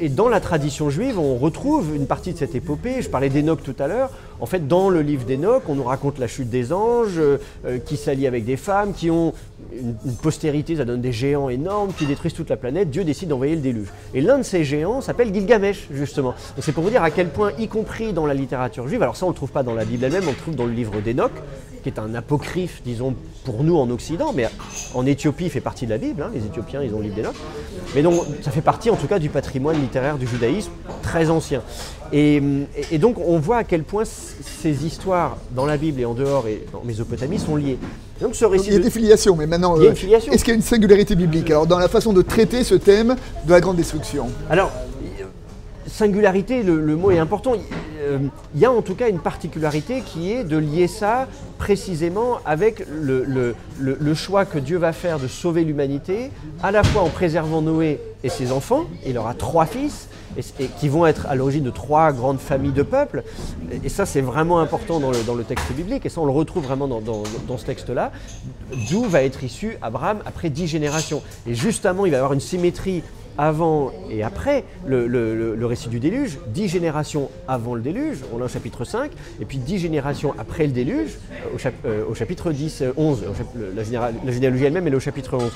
dans 0.10 0.30
la 0.30 0.40
tradition 0.40 0.90
juive, 0.90 1.20
on 1.20 1.36
retrouve 1.36 1.96
une 1.96 2.08
partie 2.08 2.34
de 2.34 2.38
cette 2.38 2.56
épopée. 2.56 3.02
Je 3.02 3.10
parlais 3.10 3.30
d'Enoch 3.30 3.60
tout 3.64 3.76
à 3.80 3.88
l'heure. 3.88 4.10
En 4.40 4.46
fait, 4.46 4.68
dans 4.68 4.90
le 4.90 5.02
livre 5.02 5.26
d'Enoch, 5.26 5.64
on 5.68 5.76
nous 5.76 5.84
raconte 5.84 6.20
la 6.20 6.28
chute 6.28 6.50
des 6.50 6.74
anges, 6.74 7.18
euh, 7.18 7.38
qui 7.86 7.98
s'allient 7.98 8.28
avec 8.28 8.46
des 8.46 8.58
femmes, 8.58 8.94
qui 8.94 9.10
ont 9.10 9.34
une, 9.74 9.96
postérité, 10.22 10.76
ça 10.78 10.86
donne 10.86 11.02
des 11.02 11.12
géants 11.12 11.50
énormes, 11.50 11.92
qui 11.94 12.06
détruisent 12.06 12.34
toute 12.34 12.50
la 12.50 12.58
planète. 12.58 12.90
Dieu 12.90 13.04
décide 13.04 13.30
d'envoyer 13.30 13.56
le 13.56 13.62
déluge. 13.62 13.88
Et 14.14 14.22
l'un 14.22 14.38
de 14.38 14.44
ces 14.44 14.64
géants 14.64 15.02
s'appelle 15.02 15.34
Gilgamesh, 15.34 15.88
justement. 15.92 16.34
C'est 16.60 16.72
pour 16.72 16.84
vous 16.84 16.90
dire 16.90 17.04
à 17.04 17.12
quel 17.12 17.30
point, 17.30 17.52
y 17.60 17.68
compris 17.68 18.14
dans 18.14 18.26
la 18.26 18.34
littérature 18.34 18.88
juive, 18.88 19.02
alors 19.02 19.16
ça 19.16 19.26
on 19.26 19.30
ne 19.30 19.34
le 19.34 19.38
trouve 19.38 19.52
pas 19.52 19.64
dans 19.64 19.74
la 19.74 19.86
Bible 19.86 20.04
elle-même, 20.06 20.24
on 20.28 20.32
le 20.32 20.38
trouve 20.38 20.56
dans 20.56 20.66
le 20.66 20.74
livre 20.74 21.02
d'Enoch, 21.02 21.32
qui 21.84 21.90
est 21.90 22.00
un 22.00 22.16
apocryphe, 22.16 22.82
disons, 22.84 23.16
pour 23.44 23.63
nous 23.63 23.78
en 23.78 23.90
Occident, 23.90 24.34
mais 24.34 24.50
en 24.94 25.06
Éthiopie, 25.06 25.46
il 25.46 25.50
fait 25.50 25.62
partie 25.62 25.86
de 25.86 25.92
la 25.92 25.98
Bible. 25.98 26.24
Hein. 26.24 26.32
les 26.34 26.46
Éthiopiens, 26.46 26.82
ils 26.82 26.94
ont 26.94 26.98
le 26.98 27.04
livre 27.04 27.16
d'Enoch. 27.16 27.36
Mais 27.94 28.02
donc, 28.02 28.22
ça 28.42 28.52
fait 28.52 28.62
partie 28.62 28.90
en 28.90 28.96
tout 28.96 29.08
cas 29.08 29.20
du 29.20 29.30
patrimoine 29.30 29.80
littéraire 29.80 30.18
du 30.18 30.28
judaïsme 30.28 30.72
très 31.02 31.30
ancien. 31.30 31.62
Et, 32.12 32.42
donc 33.00 33.18
on 33.20 33.40
voit 33.40 33.58
à 33.58 33.63
quel 33.63 33.84
point 33.84 34.04
ces 34.06 34.86
histoires 34.86 35.38
dans 35.56 35.66
la 35.66 35.78
Bible 35.78 36.00
et 36.00 36.06
en 36.06 36.13
dehors 36.13 36.48
et 36.48 36.63
en 36.74 36.86
Mésopotamie 36.86 37.40
sont 37.40 37.56
liées. 37.56 37.80
Donc 38.22 38.36
ce 38.36 38.46
récit 38.46 38.68
il 38.68 38.74
y 38.74 38.75
a 38.75 38.80
des 38.80 38.92
filiations, 38.92 39.36
mais 39.36 39.48
maintenant, 39.48 39.78
euh, 39.80 39.92
est-ce 39.92 40.44
qu'il 40.44 40.50
y 40.50 40.52
a 40.52 40.54
une 40.54 40.62
singularité 40.62 41.16
biblique? 41.16 41.50
Alors 41.50 41.66
dans 41.66 41.80
la 41.80 41.88
façon 41.88 42.13
de 42.13 42.22
traiter 42.22 42.63
ce 42.63 42.75
thème 42.75 43.16
de 43.46 43.52
la 43.52 43.60
grande 43.60 43.78
destruction 43.78 44.28
Alors, 44.50 44.72
singularité, 45.94 46.64
le, 46.64 46.96
mot 46.96 47.12
est 47.12 47.20
important. 47.20 47.54
Euh, 48.02 48.18
il 48.56 48.60
y 48.60 48.66
a 48.66 48.72
en 48.72 48.82
tout 48.82 48.96
cas 48.96 49.10
une 49.10 49.20
particularité 49.20 50.02
qui 50.02 50.32
est 50.32 50.44
de 50.44 50.58
lier 50.58 50.88
ça 50.88 51.28
précisément 51.60 52.40
avec 52.46 52.84
le, 52.90 53.56
le, 53.80 54.14
choix 54.16 54.46
que 54.46 54.58
Dieu 54.58 54.78
va 54.78 54.92
faire 54.92 55.20
de 55.20 55.28
sauver 55.28 55.64
l'humanité, 55.64 56.32
à 56.64 56.72
la 56.72 56.84
fois 56.84 57.04
en 57.04 57.10
préservant 57.10 57.62
Noé 57.62 58.00
et 58.24 58.30
ses 58.30 58.52
enfants, 58.52 58.86
il 59.06 59.18
aura 59.18 59.36
trois 59.36 59.66
fils, 59.66 60.10
et, 60.36 60.66
qui 60.80 60.90
vont 60.90 61.06
être 61.06 61.28
à 61.28 61.36
l'origine 61.36 61.64
de 61.64 61.70
trois 61.70 62.12
grandes 62.12 62.40
familles 62.40 62.72
de 62.72 62.82
peuples. 62.82 63.24
Et, 63.84 63.90
ça, 63.90 64.06
c'est 64.06 64.22
vraiment 64.22 64.60
important 64.60 65.00
dans 65.00 65.12
le, 65.12 65.22
dans 65.24 65.36
le, 65.36 65.44
texte 65.44 65.72
biblique, 65.74 66.06
et 66.06 66.10
ça, 66.10 66.22
on 66.22 66.26
le 66.26 66.32
retrouve 66.32 66.64
vraiment 66.64 66.88
dans, 66.88 67.02
dans, 67.02 67.24
dans 67.48 67.58
ce 67.58 67.66
texte-là, 67.66 68.12
d'où 68.90 69.04
va 69.04 69.24
être 69.24 69.44
issu 69.44 69.78
Abraham 69.82 70.20
après 70.26 70.50
dix 70.50 70.68
générations. 70.68 71.22
Et 71.48 71.54
justement, 71.54 72.06
il 72.06 72.12
va 72.12 72.18
y 72.18 72.20
avoir 72.20 72.34
une 72.34 72.40
symétrie 72.40 73.04
avant 73.38 73.92
et 74.10 74.24
après 74.24 74.63
le, 74.86 75.66
récit 75.66 75.90
du 75.90 76.00
déluge, 76.00 76.38
dix 76.48 76.68
générations 76.68 77.30
avant 77.48 77.75
le 77.75 77.82
déluge, 77.82 78.20
on 78.34 78.42
a 78.42 78.46
au 78.46 78.48
chapitre 78.48 78.86
5, 78.86 79.12
et 79.42 79.46
puis 79.46 79.58
dix 79.58 79.80
générations 79.80 80.34
après 80.38 80.66
le 80.68 80.74
déluge, 80.74 81.18
euh, 81.32 81.70
euh, 81.86 82.06
au, 82.10 82.16
chapitre 82.16 82.52
10, 82.52 82.84
11, 82.96 83.24
euh, 83.24 83.72
la, 83.75 84.12
la 84.12 84.32
généalogie 84.32 84.66
elle-même 84.66 84.88
est 84.88 84.96
au 84.96 85.00
chapitre 85.00 85.38
11. 85.38 85.52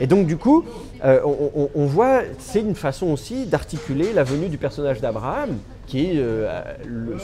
Et 0.00 0.06
donc 0.06 0.26
du 0.26 0.36
coup, 0.36 0.64
on, 1.02 1.86
voit, 1.86 2.22
c'est 2.38 2.60
une 2.60 2.74
façon 2.74 3.08
aussi 3.08 3.44
d'articuler 3.44 4.12
la 4.14 4.24
venue 4.24 4.48
du 4.48 4.56
personnage 4.56 5.00
d'Abraham, 5.00 5.58
qui 5.90 6.06
est 6.06 6.22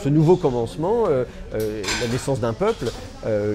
ce 0.03 0.09
nouveau 0.09 0.37
commencement, 0.37 1.05
la 1.53 2.09
naissance 2.11 2.41
d'un 2.41 2.53
peuple, 2.53 2.87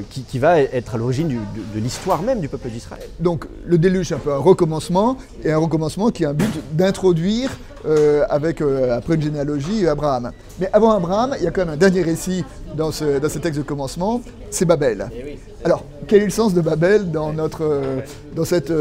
qui, 0.10 0.40
va 0.40 0.60
être 0.62 0.96
à 0.96 0.98
l'origine 0.98 1.28
de, 1.28 1.80
l'histoire 1.80 2.22
même 2.22 2.40
du 2.40 2.48
peuple 2.48 2.70
d'Israël. 2.70 3.08
Donc 3.20 3.46
le 3.66 3.78
déluge, 3.78 4.08
c'est 4.08 4.16
un 4.16 4.20
peu 4.20 4.34
un 4.34 4.38
recommencement, 4.38 5.18
et 5.44 5.52
un 5.52 5.58
recommencement 5.58 6.10
qui 6.10 6.26
a 6.26 6.30
un 6.30 6.34
but 6.34 6.52
d'introduire, 6.74 7.52
euh, 7.86 8.24
avec, 8.30 8.62
euh, 8.62 8.96
après 8.96 9.16
une 9.16 9.24
généalogie, 9.24 9.88
Abraham. 9.88 10.32
Mais 10.60 10.70
avant 10.72 10.92
Abraham, 10.92 11.36
il 11.40 11.44
y 11.44 11.48
a 11.48 11.52
quand 11.52 11.66
même 11.66 11.74
un 11.74 11.78
dernier 11.78 12.04
récit 12.04 12.46
dans 12.76 12.92
ce, 12.92 13.18
dans 13.18 13.30
ce 13.30 13.40
texte 13.40 13.60
de 13.60 13.66
commencement, 13.66 14.22
c'est 14.52 14.66
Babel. 14.66 15.10
Eh 15.16 15.40
Alors, 15.66 15.84
quel 16.08 16.22
est 16.22 16.26
le 16.26 16.32
sens 16.32 16.54
de 16.54 16.62
Babel 16.62 17.10
dans, 17.10 17.34
notre, 17.34 17.64
euh, 17.64 18.02
dans, 18.36 18.46
cette, 18.46 18.72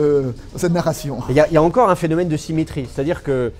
cette 0.57 0.73
narration? 0.73 1.19
Il 1.31 1.37
y, 1.37 1.57
a, 1.57 1.63
encore 1.63 1.89
un 1.89 1.95
phénomène 1.95 2.29
de 2.29 2.37
symétrie, 2.37 2.87
c'est-à-dire 2.93 3.23
que 3.23 3.53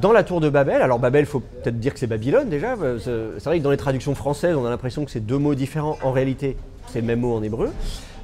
dans 0.00 0.12
la 0.12 0.24
tour 0.24 0.40
de 0.40 0.48
Babel, 0.48 0.82
alors 0.82 0.98
Babel, 0.98 1.22
il 1.22 1.26
faut 1.26 1.40
peut-être 1.40 1.78
dire 1.78 1.92
que 1.92 1.98
c'est 1.98 2.06
Babylone 2.06 2.48
déjà, 2.48 2.74
c'est 2.98 3.44
vrai 3.44 3.58
que 3.58 3.64
dans 3.64 3.70
les 3.70 3.76
traductions 3.76 4.14
françaises, 4.14 4.56
on 4.56 4.66
a 4.66 4.70
l'impression 4.70 5.04
que 5.04 5.10
c'est 5.10 5.24
deux 5.24 5.38
mots 5.38 5.54
différents, 5.54 5.98
en 6.02 6.12
réalité, 6.12 6.56
c'est 6.88 7.00
le 7.00 7.06
même 7.06 7.20
mot 7.20 7.34
en 7.34 7.42
hébreu. 7.42 7.70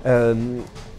Euh, 0.06 0.34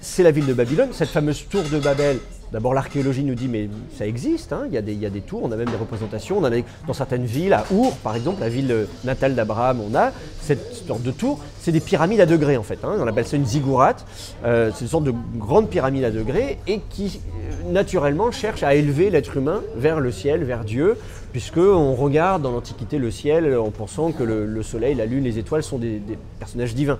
c'est 0.01 0.23
la 0.23 0.31
ville 0.31 0.45
de 0.45 0.53
Babylone, 0.53 0.89
cette 0.91 1.09
fameuse 1.09 1.47
tour 1.47 1.63
de 1.71 1.79
Babel. 1.79 2.17
D'abord, 2.51 2.73
l'archéologie 2.73 3.23
nous 3.23 3.35
dit, 3.35 3.47
mais 3.47 3.69
ça 3.97 4.05
existe, 4.05 4.51
hein, 4.51 4.63
il, 4.67 4.73
y 4.73 4.77
a 4.77 4.81
des, 4.81 4.91
il 4.91 4.99
y 4.99 5.05
a 5.05 5.09
des 5.09 5.21
tours, 5.21 5.41
on 5.43 5.51
a 5.53 5.55
même 5.55 5.69
des 5.69 5.77
représentations. 5.77 6.37
On 6.37 6.43
a 6.43 6.49
dans 6.85 6.93
certaines 6.93 7.23
villes, 7.23 7.53
à 7.53 7.63
Our, 7.71 7.95
par 7.97 8.15
exemple, 8.15 8.41
la 8.41 8.49
ville 8.49 8.87
natale 9.05 9.35
d'Abraham, 9.35 9.79
on 9.79 9.95
a 9.95 10.11
cette 10.41 10.73
sorte 10.73 11.01
de 11.01 11.11
tour. 11.11 11.39
C'est 11.61 11.71
des 11.71 11.79
pyramides 11.79 12.19
à 12.19 12.25
degrés, 12.25 12.57
en 12.57 12.63
fait. 12.63 12.79
Hein. 12.83 12.97
on 12.99 13.07
appelle 13.07 13.25
ça 13.25 13.37
une 13.37 13.45
ziggurat. 13.45 13.95
Euh, 14.43 14.69
c'est 14.73 14.81
une 14.81 14.89
sorte 14.89 15.05
de 15.05 15.13
grande 15.37 15.69
pyramide 15.69 16.03
à 16.03 16.11
degrés 16.11 16.59
et 16.67 16.81
qui, 16.89 17.21
euh, 17.25 17.71
naturellement, 17.71 18.31
cherche 18.31 18.63
à 18.63 18.75
élever 18.75 19.09
l'être 19.09 19.37
humain 19.37 19.61
vers 19.77 20.01
le 20.01 20.11
ciel, 20.11 20.43
vers 20.43 20.65
Dieu, 20.65 20.97
puisqu'on 21.31 21.93
regarde 21.93 22.41
dans 22.41 22.51
l'Antiquité 22.51 22.97
le 22.97 23.11
ciel 23.11 23.55
en 23.57 23.71
pensant 23.71 24.11
que 24.11 24.23
le, 24.23 24.63
soleil, 24.63 24.95
la 24.95 25.05
lune, 25.05 25.23
les 25.23 25.39
étoiles 25.39 25.63
sont 25.63 25.77
des, 25.77 26.01
personnages 26.39 26.75
divins. 26.75 26.99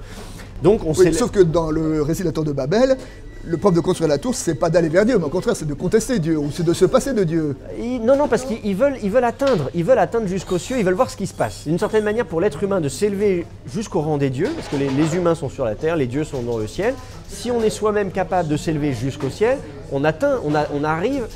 Donc 0.63 0.85
on 0.85 0.93
sauf 0.93 1.31
que 1.31 1.39
dans 1.39 1.71
le 1.71 2.01
récit 2.03 2.21
de 2.21 2.27
la 2.27 2.31
tour 2.31 2.43
de 2.43 2.51
Babel, 2.51 2.95
le 3.45 3.57
propre 3.57 3.75
de 3.75 3.81
construire 3.81 4.09
la 4.09 4.17
tour, 4.17 4.35
c'est 4.35 4.55
pas 4.55 4.69
d'aller 4.69 4.89
vers 4.89 5.05
Dieu, 5.05 5.17
mais 5.17 5.25
au 5.25 5.29
contraire, 5.29 5.55
c'est 5.55 5.67
de 5.67 5.73
contester 5.73 6.19
Dieu, 6.19 6.37
ou 6.37 6.49
c'est 6.51 6.63
de 6.63 6.73
se 6.73 6.85
passer 6.85 7.13
de 7.13 7.23
Dieu. 7.23 7.55
non, 8.03 8.15
non, 8.15 8.27
parce 8.27 8.43
qu'ils 8.43 8.75
veulent, 8.75 8.97
ils 9.03 9.11
veulent 9.11 9.23
atteindre, 9.23 9.69
ils 9.73 9.83
veulent 9.83 9.99
atteindre 9.99 10.27
jusqu'aux 10.27 10.57
cieux, 10.57 10.77
ils 10.77 10.85
veulent 10.85 10.93
voir 10.93 11.09
ce 11.09 11.17
qui 11.17 11.27
se 11.27 11.33
passe. 11.33 11.63
D'une 11.65 11.79
certaine 11.79 12.03
manière, 12.03 12.25
pour 12.25 12.41
l'être 12.41 12.63
humain, 12.63 12.81
de 12.81 12.89
s'élever 12.89 13.45
jusqu'au 13.71 14.01
rang 14.01 14.17
des 14.17 14.29
dieux, 14.29 14.49
parce 14.55 14.67
que 14.67 14.75
les, 14.75 15.15
humains 15.15 15.35
sont 15.35 15.49
sur 15.49 15.65
la 15.65 15.75
terre, 15.75 15.95
les 15.95 16.07
dieux 16.07 16.23
sont 16.23 16.41
dans 16.41 16.57
le 16.57 16.67
ciel. 16.67 16.93
Si 17.27 17.51
on 17.51 17.61
est 17.61 17.69
soi-même 17.69 18.11
capable 18.11 18.47
de 18.47 18.57
s'élever 18.57 18.93
jusqu'au 18.93 19.29
ciel, 19.29 19.57
on 19.91 20.03
atteint, 20.03 20.39
on, 20.45 20.53
on 20.53 20.83
arrive 20.83 21.27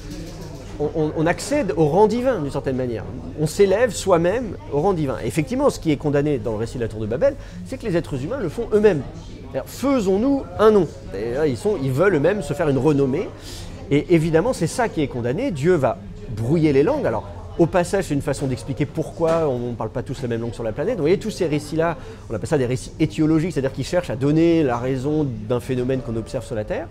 on, 0.79 1.25
accède 1.25 1.74
au 1.77 1.85
rang 1.85 2.07
divin 2.07 2.39
d'une 2.39 2.51
certaine 2.51 2.75
manière. 2.75 3.05
On 3.39 3.47
s'élève 3.47 3.93
soi-même 3.93 4.57
au 4.74 4.81
rang 4.81 4.93
divin. 4.93 5.17
effectivement, 5.24 5.69
ce 5.69 5.79
qui 5.79 5.91
est 5.91 5.97
condamné 5.97 6.38
dans 6.38 6.51
le 6.51 6.57
récit 6.57 6.77
de 6.77 6.83
la 6.83 6.89
tour 6.89 7.00
de 7.00 7.05
Babel, 7.05 7.35
c'est 7.65 7.77
que 7.77 7.85
les 7.85 7.95
êtres 7.95 8.21
humains 8.24 8.39
le 8.39 8.50
font 8.50 8.67
eux-mêmes. 8.74 9.01
Faisons-nous 9.65 10.43
un 10.59 10.71
nom. 10.71 10.88
ils, 11.13 11.57
ils 11.83 11.91
veulent 11.91 12.15
eux-mêmes 12.15 12.41
se 12.41 12.53
faire 12.53 12.69
une 12.69 12.77
renommée. 12.77 13.29
Et 13.91 14.13
évidemment, 14.15 14.53
c'est 14.53 14.67
ça 14.67 14.89
qui 14.89 15.01
est 15.01 15.07
condamné. 15.07 15.51
Dieu 15.51 15.75
va 15.75 15.97
brouiller 16.35 16.74
les 16.74 16.83
langues. 16.83 17.05
Alors, 17.05 17.27
au 17.57 17.65
passage, 17.65 18.05
c'est 18.05 18.13
une 18.13 18.21
façon 18.21 18.47
d'expliquer 18.47 18.85
pourquoi 18.85 19.47
on 19.47 19.71
ne 19.71 19.75
parle 19.75 19.89
pas 19.89 20.03
tous 20.03 20.21
la 20.21 20.27
même 20.27 20.41
langue 20.41 20.53
sur 20.53 20.63
la 20.63 20.71
planète. 20.71 20.95
Vous 20.95 21.03
voyez, 21.03 21.17
tous 21.17 21.31
ces 21.31 21.45
récits-là, 21.45 21.97
on 22.29 22.33
appelle 22.33 22.50
ça 22.50 22.57
des 22.57 22.65
récits 22.65 22.91
étiologiques, 23.00 23.53
c'est-à-dire 23.53 23.71
qu'ils 23.71 23.85
cherchent 23.85 24.09
à 24.09 24.15
donner 24.15 24.63
la 24.63 24.77
raison 24.77 25.25
d'un 25.47 25.59
phénomène 25.59 26.01
qu'on 26.01 26.15
observe 26.17 26.45
sur 26.45 26.55
la 26.55 26.65
Terre. 26.65 26.88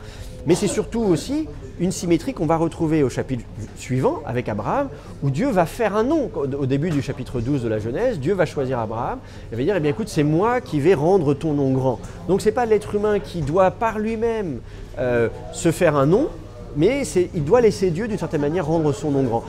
Mais 0.47 0.55
c'est 0.55 0.69
surtout 0.69 1.01
aussi 1.01 1.49
une 1.81 1.93
symétrie 1.93 2.35
qu'on 2.35 2.47
va 2.47 2.57
retrouver 2.57 3.03
au 3.03 3.09
chapitre 3.09 3.45
suivant 3.77 4.21
avec 4.27 4.49
Abraham, 4.49 4.89
où 5.23 5.31
Dieu 5.31 5.49
va 5.51 5.67
faire 5.67 5.97
un 5.97 6.05
nom. 6.05 6.31
Au 6.35 6.67
début 6.67 6.91
du 6.91 7.03
chapitre 7.03 7.41
12 7.41 7.63
de 7.63 7.69
la 7.69 7.79
Genèse, 7.79 8.19
Dieu 8.19 8.35
va 8.35 8.47
choisir 8.47 8.79
Abraham 8.79 9.19
et 9.53 9.57
va 9.57 9.63
dire, 9.63 9.75
eh 9.77 9.81
bien 9.81 9.91
écoute, 9.91 10.09
c'est 10.09 10.23
moi 10.23 10.61
qui 10.61 10.81
vais 10.81 10.95
rendre 10.95 11.35
ton 11.35 11.55
nom 11.55 11.73
grand. 11.73 11.99
Donc 12.29 12.41
ce 12.41 12.47
n'est 12.47 12.53
pas 12.53 12.67
l'être 12.67 12.95
humain 12.95 13.19
qui 13.19 13.41
doit 13.41 13.71
par 13.71 13.99
lui-même 13.99 14.61
euh, 14.99 15.29
se 15.53 15.73
faire 15.73 15.97
un 15.97 16.07
nom, 16.07 16.29
mais 16.77 17.03
il 17.35 17.45
doit 17.45 17.61
laisser 17.61 17.91
Dieu 17.91 18.09
d'une 18.09 18.19
certaine 18.19 18.41
manière 18.41 18.67
rendre 18.67 18.93
son 18.93 19.11
nom 19.11 19.23
grand. 19.23 19.45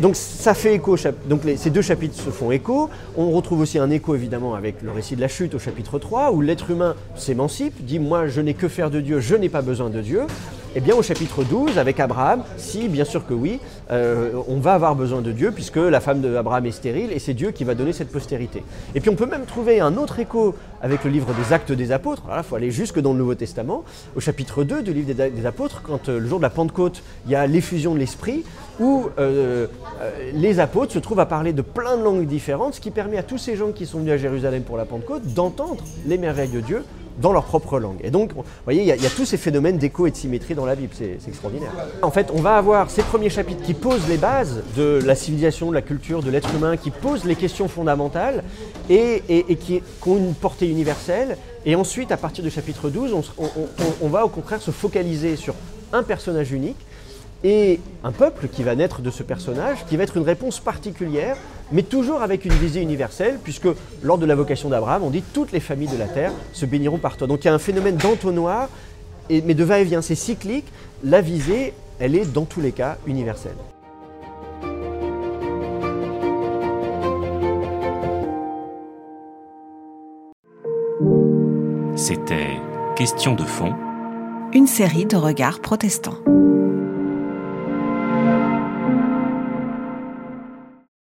Donc 0.00 0.16
ça 0.16 0.54
fait 0.54 0.74
écho, 0.74 0.96
donc 1.28 1.42
ces 1.56 1.70
deux 1.70 1.82
chapitres 1.82 2.16
se 2.16 2.30
font 2.30 2.50
écho. 2.50 2.88
On 3.16 3.30
retrouve 3.30 3.60
aussi 3.60 3.78
un 3.78 3.90
écho 3.90 4.14
évidemment 4.14 4.54
avec 4.54 4.82
le 4.82 4.90
récit 4.90 5.16
de 5.16 5.20
la 5.20 5.28
chute 5.28 5.54
au 5.54 5.58
chapitre 5.58 5.98
3, 5.98 6.32
où 6.32 6.40
l'être 6.40 6.70
humain 6.70 6.94
s'émancipe, 7.16 7.84
dit 7.84 7.98
moi 7.98 8.28
je 8.28 8.40
n'ai 8.40 8.54
que 8.54 8.68
faire 8.68 8.90
de 8.90 9.00
Dieu, 9.00 9.20
je 9.20 9.34
n'ai 9.34 9.48
pas 9.48 9.62
besoin 9.62 9.90
de 9.90 10.00
Dieu. 10.00 10.22
Eh 10.74 10.80
bien, 10.80 10.94
au 10.96 11.02
chapitre 11.02 11.44
12, 11.44 11.76
avec 11.76 12.00
Abraham, 12.00 12.44
si, 12.56 12.88
bien 12.88 13.04
sûr 13.04 13.26
que 13.26 13.34
oui, 13.34 13.60
euh, 13.90 14.32
on 14.48 14.56
va 14.56 14.72
avoir 14.72 14.94
besoin 14.94 15.20
de 15.20 15.30
Dieu, 15.30 15.50
puisque 15.50 15.76
la 15.76 16.00
femme 16.00 16.22
d'Abraham 16.22 16.64
est 16.64 16.70
stérile, 16.70 17.12
et 17.12 17.18
c'est 17.18 17.34
Dieu 17.34 17.50
qui 17.50 17.64
va 17.64 17.74
donner 17.74 17.92
cette 17.92 18.10
postérité. 18.10 18.64
Et 18.94 19.00
puis, 19.00 19.10
on 19.10 19.14
peut 19.14 19.26
même 19.26 19.44
trouver 19.44 19.80
un 19.80 19.98
autre 19.98 20.18
écho 20.18 20.54
avec 20.80 21.04
le 21.04 21.10
livre 21.10 21.34
des 21.34 21.52
Actes 21.52 21.72
des 21.72 21.92
Apôtres. 21.92 22.22
Alors 22.26 22.38
il 22.38 22.44
faut 22.44 22.56
aller 22.56 22.70
jusque 22.70 22.98
dans 23.00 23.12
le 23.12 23.18
Nouveau 23.18 23.34
Testament, 23.34 23.84
au 24.16 24.20
chapitre 24.20 24.64
2 24.64 24.82
du 24.82 24.94
livre 24.94 25.12
des, 25.12 25.44
Apôtres, 25.46 25.82
quand 25.82 26.08
euh, 26.08 26.18
le 26.18 26.26
jour 26.26 26.38
de 26.38 26.42
la 26.42 26.50
Pentecôte, 26.50 27.02
il 27.26 27.32
y 27.32 27.34
a 27.34 27.46
l'effusion 27.46 27.92
de 27.92 27.98
l'Esprit, 27.98 28.42
où 28.80 29.10
euh, 29.18 29.66
les 30.32 30.58
apôtres 30.58 30.92
se 30.92 30.98
trouvent 30.98 31.20
à 31.20 31.26
parler 31.26 31.52
de 31.52 31.60
plein 31.60 31.98
de 31.98 32.02
langues 32.02 32.26
différentes, 32.26 32.74
ce 32.74 32.80
qui 32.80 32.90
permet 32.90 33.18
à 33.18 33.22
tous 33.22 33.36
ces 33.36 33.56
gens 33.56 33.72
qui 33.72 33.84
sont 33.84 33.98
venus 33.98 34.14
à 34.14 34.16
Jérusalem 34.16 34.62
pour 34.62 34.78
la 34.78 34.86
Pentecôte 34.86 35.22
d'entendre 35.34 35.84
les 36.06 36.16
merveilles 36.16 36.48
de 36.48 36.60
Dieu 36.60 36.82
dans 37.18 37.32
leur 37.32 37.44
propre 37.44 37.78
langue. 37.78 37.98
Et 38.02 38.10
donc, 38.10 38.32
vous 38.34 38.44
voyez, 38.64 38.82
il 38.82 38.86
y, 38.86 39.06
a 39.06 39.10
tous 39.10 39.24
ces 39.24 39.36
phénomènes 39.36 39.78
d'écho 39.78 40.06
et 40.06 40.10
de 40.10 40.16
symétrie 40.16 40.54
dans 40.54 40.64
la 40.64 40.74
Bible, 40.74 40.92
c'est 40.96 41.18
extraordinaire. 41.26 41.72
En 42.02 42.10
fait, 42.10 42.30
on 42.34 42.40
va 42.40 42.56
avoir 42.56 42.90
ces 42.90 43.02
premiers 43.02 43.30
chapitres 43.30 43.62
qui 43.62 43.74
posent 43.74 44.08
les 44.08 44.16
bases 44.16 44.62
de 44.76 45.00
la 45.04 45.14
civilisation, 45.14 45.70
de 45.70 45.74
la 45.74 45.82
culture, 45.82 46.22
de 46.22 46.30
l'être 46.30 46.54
humain, 46.54 46.76
qui 46.76 46.90
posent 46.90 47.24
les 47.24 47.36
questions 47.36 47.68
fondamentales 47.68 48.42
et, 48.88 49.22
qui, 49.60 49.82
ont 50.06 50.16
une 50.16 50.34
portée 50.34 50.68
universelle. 50.68 51.36
Et 51.64 51.74
ensuite, 51.74 52.12
à 52.12 52.16
partir 52.16 52.42
du 52.42 52.50
chapitre 52.50 52.90
12, 52.90 53.14
on 54.00 54.08
va 54.08 54.24
au 54.24 54.28
contraire 54.28 54.60
se 54.60 54.70
focaliser 54.70 55.36
sur 55.36 55.54
un 55.92 56.02
personnage 56.02 56.52
unique 56.52 56.78
et 57.44 57.80
un 58.04 58.12
peuple 58.12 58.48
qui 58.48 58.62
va 58.62 58.74
naître 58.74 59.00
de 59.00 59.10
ce 59.10 59.22
personnage, 59.22 59.84
qui 59.88 59.96
va 59.96 60.04
être 60.04 60.16
une 60.16 60.22
réponse 60.24 60.60
particulière, 60.60 61.36
mais 61.72 61.82
toujours 61.82 62.22
avec 62.22 62.44
une 62.44 62.52
visée 62.52 62.80
universelle, 62.80 63.38
puisque 63.42 63.68
lors 64.02 64.18
de 64.18 64.26
la 64.26 64.34
vocation 64.34 64.68
d'Abraham, 64.68 65.02
on 65.02 65.10
dit 65.10 65.22
toutes 65.32 65.52
les 65.52 65.60
familles 65.60 65.88
de 65.88 65.96
la 65.96 66.06
terre 66.06 66.32
se 66.52 66.66
béniront 66.66 66.98
par 66.98 67.16
toi. 67.16 67.26
Donc 67.26 67.44
il 67.44 67.46
y 67.46 67.50
a 67.50 67.54
un 67.54 67.58
phénomène 67.58 67.96
d'entonnoir, 67.96 68.68
mais 69.30 69.54
de 69.54 69.64
va-et-vient, 69.64 70.02
c'est 70.02 70.14
cyclique. 70.14 70.66
La 71.02 71.20
visée, 71.20 71.72
elle 71.98 72.14
est 72.14 72.30
dans 72.30 72.44
tous 72.44 72.60
les 72.60 72.72
cas 72.72 72.98
universelle. 73.06 73.52
C'était 81.96 82.62
Question 82.96 83.34
de 83.34 83.42
fond, 83.42 83.74
une 84.52 84.66
série 84.66 85.06
de 85.06 85.16
regards 85.16 85.60
protestants. 85.60 86.18